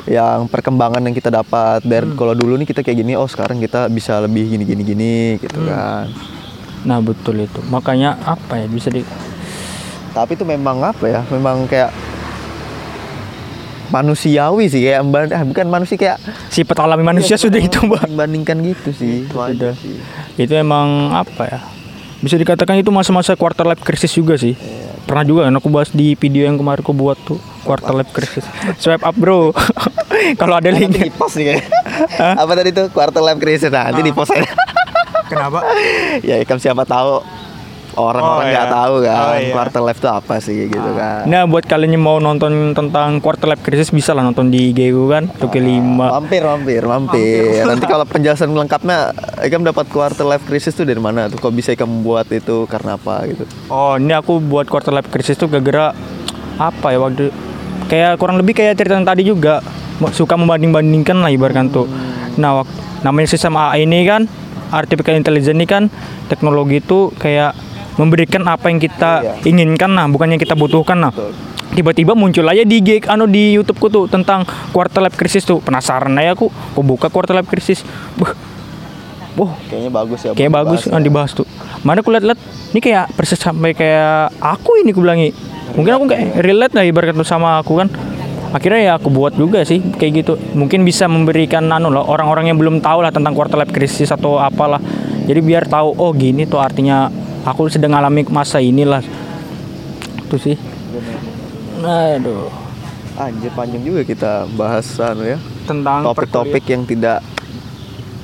yang 0.05 0.49
perkembangan 0.49 1.01
yang 1.05 1.15
kita 1.17 1.33
dapat? 1.33 1.81
Dari 1.85 2.13
kalau 2.19 2.35
dulu 2.37 2.61
nih 2.61 2.69
kita 2.69 2.85
kayak 2.85 2.99
gini 3.05 3.13
oh 3.17 3.29
sekarang 3.29 3.61
kita 3.61 3.89
bisa 3.89 4.21
lebih 4.21 4.53
gini 4.53 4.65
gini 4.65 4.83
gini 4.85 5.15
gitu 5.41 5.65
kan. 5.65 6.09
Nah 6.85 6.99
betul 7.01 7.41
itu. 7.41 7.61
Makanya 7.69 8.21
apa 8.25 8.61
ya 8.61 8.67
bisa 8.69 8.93
di 8.93 9.05
tapi 10.15 10.39
itu 10.39 10.47
memang 10.47 10.79
apa 10.79 11.05
ya 11.11 11.21
memang 11.27 11.67
kayak 11.67 11.91
manusiawi 13.89 14.65
sih 14.67 14.81
kayak 14.83 15.01
mba- 15.03 15.29
ah, 15.31 15.43
bukan 15.43 15.67
manusia 15.67 15.97
kayak 15.97 16.17
sifat 16.49 16.77
alami 16.79 17.03
manusia 17.03 17.37
sudah 17.37 17.59
itu 17.59 17.81
mbak. 17.81 18.07
membandingkan 18.07 18.57
gitu 18.63 18.91
sih 18.91 19.27
Sudah. 19.27 19.75
sih 19.75 20.01
Itu 20.37 20.53
emang 20.53 21.13
apa 21.13 21.43
ya? 21.45 21.61
Bisa 22.19 22.35
dikatakan 22.35 22.77
itu 22.77 22.89
masa-masa 22.89 23.35
quarter 23.35 23.65
life 23.65 23.81
crisis 23.81 24.09
juga 24.11 24.35
sih. 24.35 24.57
Pernah 25.05 25.23
juga 25.23 25.41
kan 25.45 25.53
aku 25.53 25.69
bahas 25.69 25.93
di 25.93 26.15
video 26.15 26.43
yang 26.43 26.57
kemarin 26.57 26.81
aku 26.81 26.91
buat 26.91 27.21
tuh 27.21 27.37
quarter 27.61 27.93
life 27.93 28.09
crisis. 28.11 28.43
Swipe 28.77 29.01
up 29.01 29.13
bro. 29.13 29.53
Kalau 30.41 30.55
ada 30.55 30.69
linknya. 30.69 31.05
di 31.05 31.13
post 31.13 31.37
nih 31.37 31.53
kayak 31.53 31.65
apa 32.35 32.53
tadi 32.55 32.71
tuh 32.71 32.87
quarter 32.89 33.21
life 33.21 33.37
crisis 33.37 33.69
nah, 33.69 33.91
nanti 33.91 34.01
di 34.01 34.11
post 34.11 34.31
aja 34.31 34.47
Kenapa? 35.25 35.61
ya 36.23 36.39
kan 36.43 36.57
siapa 36.57 36.85
tahu 36.85 37.19
orang-orang 37.95 38.47
Oh, 38.47 38.51
nggak 38.51 38.67
iya. 38.67 38.75
tahu 38.75 38.95
kan 39.01 39.17
Oh, 39.17 39.35
iya. 39.39 39.53
quarter 39.55 39.83
life 39.83 40.01
itu 40.01 40.11
apa 40.11 40.35
sih 40.39 40.57
gitu 40.67 40.91
kan. 40.95 41.23
Nah 41.27 41.43
buat 41.47 41.65
kalian 41.65 41.95
yang 41.95 42.05
mau 42.05 42.17
nonton 42.19 42.75
tentang 42.75 43.19
quarter 43.19 43.47
life 43.47 43.63
crisis 43.63 43.91
bisa 43.91 44.11
lah 44.13 44.23
nonton 44.23 44.51
di 44.51 44.71
GU 44.71 45.09
kan 45.09 45.31
Tuki 45.31 45.59
5 45.59 45.81
mampir 45.81 46.43
mampir 46.43 46.83
mampir. 46.85 47.63
Nanti 47.71 47.85
kalau 47.85 48.05
penjelasan 48.05 48.51
lengkapnya 48.51 49.15
Ikam 49.43 49.63
dapat 49.63 49.87
quarter 49.89 50.25
life 50.25 50.45
crisis 50.45 50.75
tuh 50.75 50.83
dari 50.83 50.99
mana 50.99 51.27
tuh? 51.27 51.39
Kok 51.39 51.53
bisa 51.53 51.73
Ikam 51.73 52.03
buat 52.03 52.27
itu 52.29 52.67
karena 52.67 52.95
apa 52.95 53.25
gitu? 53.27 53.45
Oh 53.69 53.95
ini 53.95 54.13
aku 54.13 54.39
buat 54.39 54.67
quarter 54.67 54.91
life 54.91 55.09
crisis 55.09 55.35
tuh 55.35 55.47
gara-gara 55.47 55.95
apa 56.55 56.87
ya 56.91 56.99
waktu 56.99 57.35
kayak 57.87 58.17
kurang 58.17 58.39
lebih 58.39 58.55
kayak 58.55 58.79
cerita 58.79 58.95
yang 58.95 59.07
tadi 59.07 59.23
juga. 59.23 59.63
Suka 60.11 60.35
membanding-bandingkan 60.35 61.23
lah 61.23 61.31
ibaratkan 61.31 61.71
tuh. 61.71 61.87
Nah 62.35 62.67
namanya 63.07 63.31
sistem 63.31 63.55
AI 63.55 63.87
ini 63.87 64.03
kan 64.03 64.27
artificial 64.75 65.15
intelligence 65.15 65.55
ini 65.55 65.67
kan 65.69 65.87
teknologi 66.27 66.83
itu 66.83 67.15
kayak 67.15 67.55
memberikan 67.97 68.43
apa 68.47 68.71
yang 68.71 68.79
kita 68.83 69.23
Iya. 69.23 69.35
inginkan 69.47 69.95
nah 69.95 70.07
bukan 70.11 70.35
yang 70.35 70.41
kita 70.41 70.55
butuhkan 70.59 70.99
nah. 70.99 71.13
Betul. 71.15 71.33
Tiba-tiba 71.75 72.15
muncul 72.15 72.47
aja 72.47 72.63
di 72.63 72.79
gig 72.79 73.03
anu 73.11 73.27
di 73.27 73.59
YouTubeku 73.59 73.91
tuh 73.91 74.05
tentang 74.07 74.47
quarter 74.71 75.03
life 75.03 75.19
crisis 75.19 75.43
tuh. 75.43 75.59
Penasaran 75.59 76.15
aja 76.15 76.39
aku. 76.39 76.47
Aku 76.47 76.87
buka 76.87 77.11
quarter 77.11 77.35
life 77.35 77.51
crisis. 77.51 77.83
Buh. 78.15 78.31
Wah, 79.35 79.51
kayaknya 79.67 79.91
bagus 79.91 80.23
ya 80.23 80.31
kayak 80.31 80.53
bagus 80.55 80.87
ah, 80.87 81.03
dibahas 81.03 81.35
tuh 81.35 81.43
mana 81.83 82.07
aku 82.07 82.15
liat-liat 82.15 82.39
ini 82.71 82.79
kayak 82.79 83.19
persis 83.19 83.35
sampai 83.35 83.75
kayak 83.75 84.31
aku 84.39 84.79
ini 84.79 84.95
aku 84.95 85.03
bilangi 85.03 85.35
mungkin 85.75 85.99
aku 85.99 86.05
kayak 86.07 86.39
relate 86.39 86.75
lah 86.79 86.87
ibarat 86.87 87.19
tuh 87.19 87.27
sama 87.27 87.59
aku 87.59 87.83
kan 87.83 87.91
akhirnya 88.55 88.81
ya 88.87 88.93
aku 88.95 89.11
buat 89.11 89.35
juga 89.35 89.67
sih 89.67 89.83
kayak 89.83 90.13
gitu 90.23 90.39
mungkin 90.55 90.87
bisa 90.87 91.11
memberikan 91.11 91.67
anu 91.67 91.91
loh 91.91 92.07
orang-orang 92.07 92.55
yang 92.55 92.63
belum 92.63 92.79
tahu 92.79 93.03
lah 93.03 93.11
tentang 93.11 93.35
quarter 93.35 93.59
life 93.59 93.75
crisis 93.75 94.15
atau 94.15 94.39
apalah 94.39 94.79
jadi 95.27 95.43
biar 95.43 95.67
tahu 95.67 95.99
oh 95.99 96.15
gini 96.15 96.47
tuh 96.47 96.63
artinya 96.63 97.11
aku 97.45 97.69
sedang 97.69 97.93
alami 97.93 98.25
masa 98.29 98.59
inilah 98.59 99.05
itu 100.25 100.37
sih 100.41 100.57
aduh 101.85 102.49
Anjir 103.15 103.55
panjang 103.55 103.87
juga 103.87 104.03
kita 104.03 104.51
bahas 104.59 104.91
anu 104.99 105.23
ya 105.23 105.39
tentang 105.71 106.03
topik-topik 106.03 106.67
yang 106.67 106.83
tidak 106.83 107.23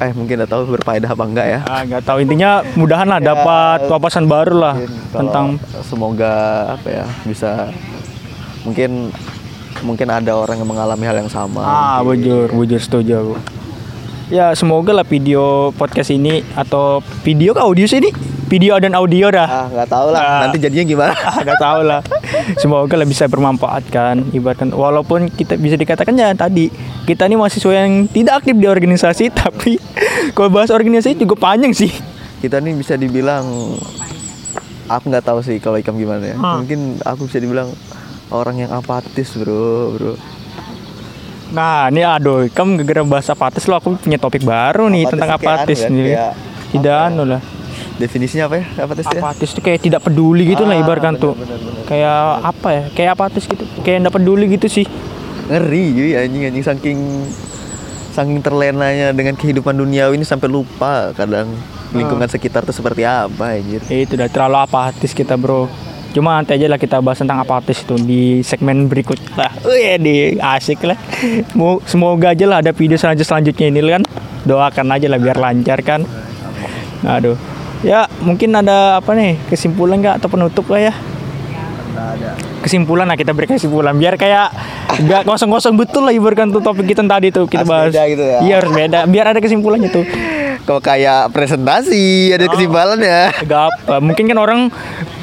eh 0.00 0.10
mungkin 0.16 0.40
nggak 0.42 0.50
tahu 0.50 0.66
berfaedah 0.80 1.12
apa 1.12 1.24
enggak 1.28 1.46
ya. 1.46 1.60
ah 1.68 1.84
nggak 1.84 2.02
tahu 2.02 2.24
intinya 2.24 2.64
mudahan 2.74 3.06
lah 3.06 3.20
Ya, 3.20 3.36
dapat 3.36 3.78
wawasan 3.86 4.26
baru 4.26 4.56
lah 4.56 4.74
Mungkin 4.74 5.12
tentang 5.12 5.46
semoga 5.84 6.34
apa 6.74 6.88
ya 6.88 7.06
bisa 7.22 7.70
mungkin 8.64 9.12
mungkin 9.84 10.08
ada 10.08 10.36
orang 10.36 10.60
yang 10.60 10.68
mengalami 10.68 11.04
hal 11.08 11.16
yang 11.16 11.32
sama. 11.32 11.64
Ah, 11.64 11.98
bujur, 12.04 12.52
bujur 12.52 12.80
setuju 12.80 13.12
aku. 13.20 13.34
Ya, 14.30 14.54
semoga 14.54 14.94
lah 14.94 15.02
video 15.08 15.74
podcast 15.74 16.12
ini 16.14 16.44
atau 16.54 17.02
video 17.26 17.50
ke 17.56 17.60
audio 17.64 17.86
sih 17.88 17.98
ini? 17.98 18.12
Video 18.50 18.74
dan 18.76 18.92
audio 18.92 19.30
dah. 19.30 19.46
Ah 19.46 19.66
nggak 19.70 19.88
tahu 19.88 20.06
lah 20.10 20.20
Ah. 20.20 20.40
nanti 20.42 20.58
jadinya 20.58 20.82
gimana. 20.84 21.14
Ah, 21.14 21.38
nggak 21.46 21.60
tahu 21.60 21.80
lah. 21.80 22.00
Semoga 22.58 22.94
lah 22.94 23.06
bisa 23.06 23.24
bermanfaat 23.24 23.86
kan. 23.88 24.26
Ibaratkan 24.28 24.74
walaupun 24.74 25.30
kita 25.30 25.54
bisa 25.54 25.74
dikatakan 25.74 26.12
ya 26.12 26.34
tadi 26.34 26.66
kita 27.06 27.24
ini 27.24 27.38
mahasiswa 27.38 27.70
yang 27.72 28.10
tidak 28.10 28.42
aktif 28.42 28.54
di 28.54 28.66
organisasi 28.66 29.30
tapi 29.40 29.78
kalau 30.34 30.50
bahas 30.50 30.68
organisasi 30.68 31.14
juga 31.16 31.38
panjang 31.38 31.70
sih. 31.70 31.94
Kita 32.42 32.58
nih 32.58 32.74
bisa 32.74 32.98
dibilang 32.98 33.46
aku 34.86 35.04
nggak 35.06 35.22
tahu 35.22 35.38
sih 35.40 35.56
kalau 35.56 35.78
ikam 35.78 35.94
gimana 35.94 36.26
ya. 36.26 36.36
Ah. 36.36 36.58
Mungkin 36.58 36.98
aku 37.00 37.30
bisa 37.30 37.38
dibilang 37.38 37.70
orang 38.28 38.58
yang 38.58 38.70
apatis 38.70 39.30
bro 39.32 39.94
bro 39.94 40.14
Nah, 41.50 41.90
ini 41.90 42.06
aduh, 42.06 42.46
kamu 42.46 42.78
gara-gara 42.78 43.02
bahas 43.02 43.26
apatis 43.26 43.66
lo 43.66 43.74
aku 43.74 43.98
punya 43.98 44.14
topik 44.16 44.46
baru 44.46 44.86
nih 44.86 45.02
Apatis 45.02 45.10
tentang 45.10 45.30
apatis 45.34 45.78
anu 45.82 45.90
kan, 45.90 45.94
nih. 45.98 46.14
Tidak 46.70 46.96
anu 47.10 47.22
lah. 47.26 47.42
Definisinya 48.00 48.48
apa 48.48 48.56
ya 48.56 48.66
apatis 48.80 49.04
ya 49.06 49.20
Apatis 49.20 49.50
tuh 49.52 49.60
kayak 49.60 49.80
tidak 49.80 50.00
peduli 50.00 50.48
gitu 50.48 50.64
lah 50.64 50.74
Ah, 50.74 50.80
ibaratkan 50.80 51.14
bener, 51.14 51.22
tuh. 51.22 51.34
bener, 51.36 51.58
bener. 51.58 51.84
Kayak 51.84 52.18
apa 52.42 52.68
ya? 52.70 52.82
Kayak 52.90 53.10
apatis 53.14 53.44
gitu. 53.44 53.64
Kayak 53.80 53.96
tidak 54.00 54.14
peduli 54.14 54.44
gitu 54.48 54.66
sih. 54.66 54.86
ngeri 55.46 55.84
cuy 55.90 56.10
anjing 56.14 56.42
anjing 56.46 56.62
saking 56.62 56.98
saking 58.10 58.38
terlenanya 58.38 59.10
dengan 59.10 59.34
kehidupan 59.34 59.74
duniawi 59.74 60.14
ini 60.14 60.22
sampai 60.22 60.46
lupa 60.46 61.10
kadang 61.12 61.50
lingkungan 61.90 62.26
sekitar 62.26 62.62
tuh 62.62 62.70
seperti 62.70 63.02
apa 63.02 63.54
anjir 63.54 63.82
Ya, 63.84 63.98
itu 64.00 64.14
udah 64.14 64.26
terlalu 64.26 64.56
apatis 64.60 65.10
kita 65.10 65.34
bro. 65.34 65.66
Cuma 66.10 66.34
nanti 66.34 66.54
aja 66.54 66.66
lah 66.66 66.74
kita 66.74 66.98
bahas 66.98 67.18
tentang 67.18 67.38
apatis 67.38 67.82
itu 67.82 67.94
di 67.96 68.22
segmen 68.40 68.86
berikutnya 68.86 69.30
lah. 69.36 69.50
Wih, 69.66 69.94
di 69.96 70.14
asik 70.36 70.82
lah. 70.82 70.98
Semoga 71.84 72.30
aja 72.30 72.46
lah 72.46 72.58
ada 72.58 72.70
video 72.70 72.94
selanjutnya 72.94 73.26
selanjutnya 73.28 73.66
ini 73.68 73.80
kan. 73.82 74.02
Doakan 74.42 74.86
aja 74.90 75.06
lah 75.06 75.18
biar 75.18 75.38
lancar 75.38 75.78
kan. 75.82 76.02
Aduh. 77.02 77.38
Ya 77.80 78.04
mungkin 78.20 78.52
ada 78.52 78.98
apa 78.98 79.12
nih 79.12 79.40
kesimpulan 79.46 79.98
nggak 79.98 80.20
atau 80.20 80.28
penutup 80.28 80.68
lah 80.68 80.80
ya? 80.82 80.94
Kesimpulan 82.60 83.04
lah 83.04 83.16
kita 83.16 83.32
beri 83.32 83.48
kesimpulan 83.48 83.96
biar 83.96 84.14
kayak 84.14 84.52
nggak 85.00 85.24
kosong-kosong 85.24 85.74
betul 85.74 86.04
lah 86.04 86.12
ibaratkan 86.12 86.48
tuh 86.48 86.60
topik 86.60 86.84
kita 86.86 87.00
tadi 87.02 87.28
tuh 87.30 87.44
kita 87.44 87.64
Harus 87.64 87.70
bahas. 87.70 87.88
beda 87.88 88.02
gitu 88.06 88.22
ya. 88.22 88.38
Iya 88.42 88.54
harus 88.58 88.70
beda 88.70 88.98
biar 89.06 89.24
ada 89.26 89.40
kesimpulannya 89.40 89.90
tuh. 89.90 90.04
kok 90.60 90.84
kayak 90.84 91.32
presentasi 91.32 92.30
ada 92.30 92.44
kesimpulan 92.46 93.00
ya 93.00 93.32
Gak 93.42 93.62
apa. 93.66 93.96
Mungkin 93.98 94.28
kan 94.28 94.38
orang 94.38 94.60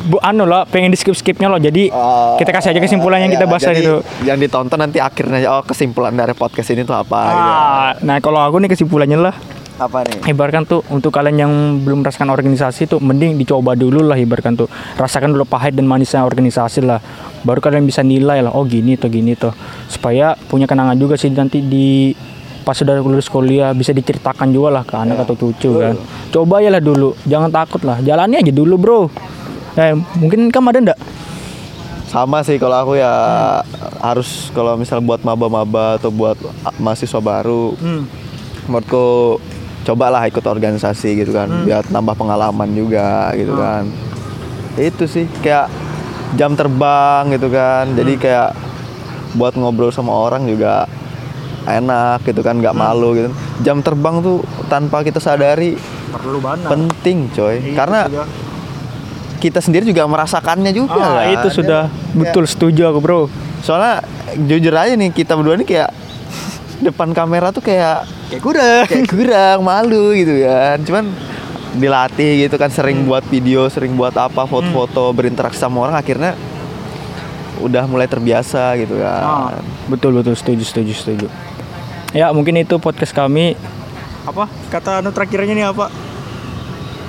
bu 0.04 0.18
anu 0.20 0.44
lah 0.44 0.66
pengen 0.66 0.90
di 0.90 0.98
skip 0.98 1.14
skipnya 1.14 1.46
loh. 1.46 1.58
Jadi 1.58 1.88
Oh, 1.88 2.36
kita 2.36 2.50
kasih 2.50 2.74
aja 2.74 2.82
kesimpulan 2.82 3.22
yang 3.22 3.30
ya, 3.30 3.36
kita 3.38 3.46
bahas 3.46 3.62
jadi 3.62 3.70
tadi 3.72 3.82
itu. 3.84 3.96
yang 4.26 4.38
ditonton 4.38 4.76
nanti 4.76 4.98
akhirnya 4.98 5.38
oh 5.48 5.62
kesimpulan 5.62 6.12
dari 6.12 6.34
podcast 6.34 6.68
ini 6.70 6.82
tuh 6.82 6.96
apa 6.96 7.20
gitu. 7.24 7.52
Ah, 7.54 7.92
nah 8.02 8.18
kalau 8.18 8.42
aku 8.42 8.58
nih 8.58 8.68
kesimpulannya 8.68 9.20
lah 9.22 9.36
apa 9.78 10.04
nih? 10.10 10.34
Ibaratkan 10.34 10.66
tuh 10.66 10.82
untuk 10.90 11.14
kalian 11.14 11.38
yang 11.38 11.54
belum 11.86 12.02
merasakan 12.02 12.34
organisasi 12.34 12.90
tuh 12.90 13.00
mending 13.00 13.38
dicoba 13.38 13.78
dulu 13.78 14.02
lah 14.02 14.18
ibaratkan 14.18 14.58
tuh. 14.58 14.66
Rasakan 14.98 15.38
dulu 15.38 15.46
pahit 15.46 15.78
dan 15.78 15.86
manisnya 15.86 16.26
organisasi 16.26 16.82
lah. 16.82 17.00
Baru 17.46 17.62
kalian 17.62 17.86
bisa 17.86 18.02
nilai 18.02 18.42
lah 18.42 18.52
oh 18.54 18.66
gini 18.66 18.98
tuh 18.98 19.10
gini 19.14 19.38
tuh. 19.38 19.54
Supaya 19.86 20.34
punya 20.50 20.66
kenangan 20.66 20.98
juga 20.98 21.14
sih 21.16 21.30
nanti 21.30 21.62
di 21.62 22.12
pas 22.68 22.76
sudah 22.76 23.00
lulus 23.00 23.32
kuliah 23.32 23.72
bisa 23.72 23.96
diceritakan 23.96 24.52
juga 24.52 24.82
lah 24.82 24.84
ke 24.84 24.98
anak 24.98 25.24
atau 25.24 25.40
cucu 25.40 25.80
kan. 25.80 25.96
Coba 26.34 26.60
ya 26.60 26.74
lah 26.74 26.84
dulu 26.84 27.16
jangan 27.24 27.54
takut 27.54 27.80
lah. 27.86 28.02
Jalani 28.02 28.42
aja 28.42 28.52
dulu 28.52 28.76
bro. 28.76 29.02
Eh 29.78 29.94
mungkin 30.18 30.50
kamu 30.50 30.68
ada 30.74 30.80
ndak? 30.92 31.00
Sama 32.08 32.40
sih 32.42 32.58
kalau 32.58 32.76
aku 32.82 32.94
ya 32.98 33.12
harus 34.00 34.50
kalau 34.56 34.80
misal 34.80 35.04
buat 35.04 35.22
maba-maba 35.22 36.00
atau 36.00 36.10
buat 36.10 36.36
ah, 36.66 36.74
mahasiswa 36.82 37.22
baru. 37.22 37.78
Menurutku 38.68 39.40
cobalah 39.88 40.28
ikut 40.28 40.44
organisasi 40.44 41.24
gitu 41.24 41.32
kan 41.32 41.48
biar 41.64 41.88
nambah 41.88 42.20
pengalaman 42.20 42.68
juga 42.76 43.32
gitu 43.40 43.56
kan. 43.56 43.88
Itu 44.76 45.08
sih 45.08 45.32
kayak 45.40 45.72
jam 46.36 46.60
terbang 46.60 47.32
gitu 47.32 47.48
kan. 47.48 47.96
Jadi 47.96 48.20
kayak 48.20 48.52
buat 49.40 49.56
ngobrol 49.56 49.96
sama 49.96 50.12
orang 50.12 50.44
juga 50.44 50.92
enak 51.64 52.28
gitu 52.28 52.44
kan 52.44 52.60
nggak 52.60 52.76
malu 52.76 53.16
gitu. 53.16 53.30
Jam 53.64 53.80
terbang 53.80 54.20
tuh 54.20 54.44
tanpa 54.68 55.08
kita 55.08 55.24
sadari 55.24 55.80
perlu 56.12 56.44
banget. 56.44 56.68
penting 56.68 57.32
coy. 57.32 57.72
Karena 57.72 58.12
kita 59.40 59.64
sendiri 59.64 59.88
juga 59.88 60.04
merasakannya 60.04 60.76
juga 60.76 61.00
ah, 61.00 61.24
kan. 61.24 61.32
itu 61.40 61.48
sudah. 61.64 61.84
Betul 62.12 62.44
setuju 62.44 62.92
aku 62.92 63.00
bro. 63.00 63.22
Soalnya 63.64 64.04
jujur 64.36 64.76
aja 64.76 65.00
nih 65.00 65.16
kita 65.16 65.40
berdua 65.40 65.56
nih 65.56 65.68
kayak 65.68 65.90
depan 66.80 67.10
kamera 67.10 67.50
tuh 67.50 67.60
kayak 67.60 68.04
kayak 68.28 68.42
kurang 68.42 68.84
kayak 68.86 69.08
kurang 69.08 69.58
malu 69.62 70.14
gitu 70.14 70.42
kan 70.42 70.78
cuman 70.82 71.06
dilatih 71.74 72.46
gitu 72.46 72.56
kan 72.56 72.70
sering 72.70 73.02
Hmm. 73.02 73.08
buat 73.08 73.24
video 73.26 73.66
sering 73.68 73.94
buat 73.94 74.14
apa 74.14 74.44
foto-foto 74.44 75.10
berinteraksi 75.12 75.58
sama 75.58 75.84
orang 75.84 75.96
akhirnya 75.96 76.34
udah 77.58 77.86
mulai 77.86 78.06
terbiasa 78.06 78.78
gitu 78.78 78.98
Ah, 79.00 79.50
kan 79.52 79.66
betul 79.88 80.14
betul 80.14 80.34
setuju 80.34 80.62
setuju 80.62 80.94
setuju. 80.94 81.28
Ya 82.12 82.30
mungkin 82.30 82.54
itu 82.56 82.78
podcast 82.78 83.12
kami. 83.12 83.58
Apa 84.24 84.46
kata 84.70 85.02
anu 85.02 85.10
terakhirnya 85.10 85.54
nih 85.54 85.66
apa? 85.68 85.90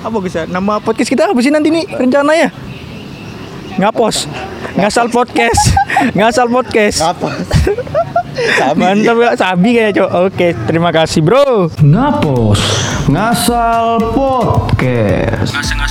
Apa 0.01 0.17
bisa? 0.19 0.43
Nama 0.43 0.77
podcast 0.79 1.05
kita 1.07 1.29
apa 1.29 1.39
sih 1.39 1.49
nanti 1.49 1.69
nih 1.69 1.85
rencananya? 1.87 2.49
Ngapos. 3.77 4.25
Ngasal 4.73 5.07
podcast. 5.07 5.61
Ngasal 6.17 6.49
podcast. 6.49 6.99
apa 6.99 7.29
Sabi. 8.57 8.79
Mantap 8.79 9.17
ya, 9.19 9.29
sabi 9.35 9.69
kayak 9.75 9.91
cowok. 9.95 10.11
Oke, 10.31 10.47
terima 10.67 10.89
kasih 10.95 11.19
bro. 11.23 11.67
Ngapos 11.83 12.59
Ngasal 13.09 13.97
Podcast 14.13 15.49
ngasal 15.49 15.88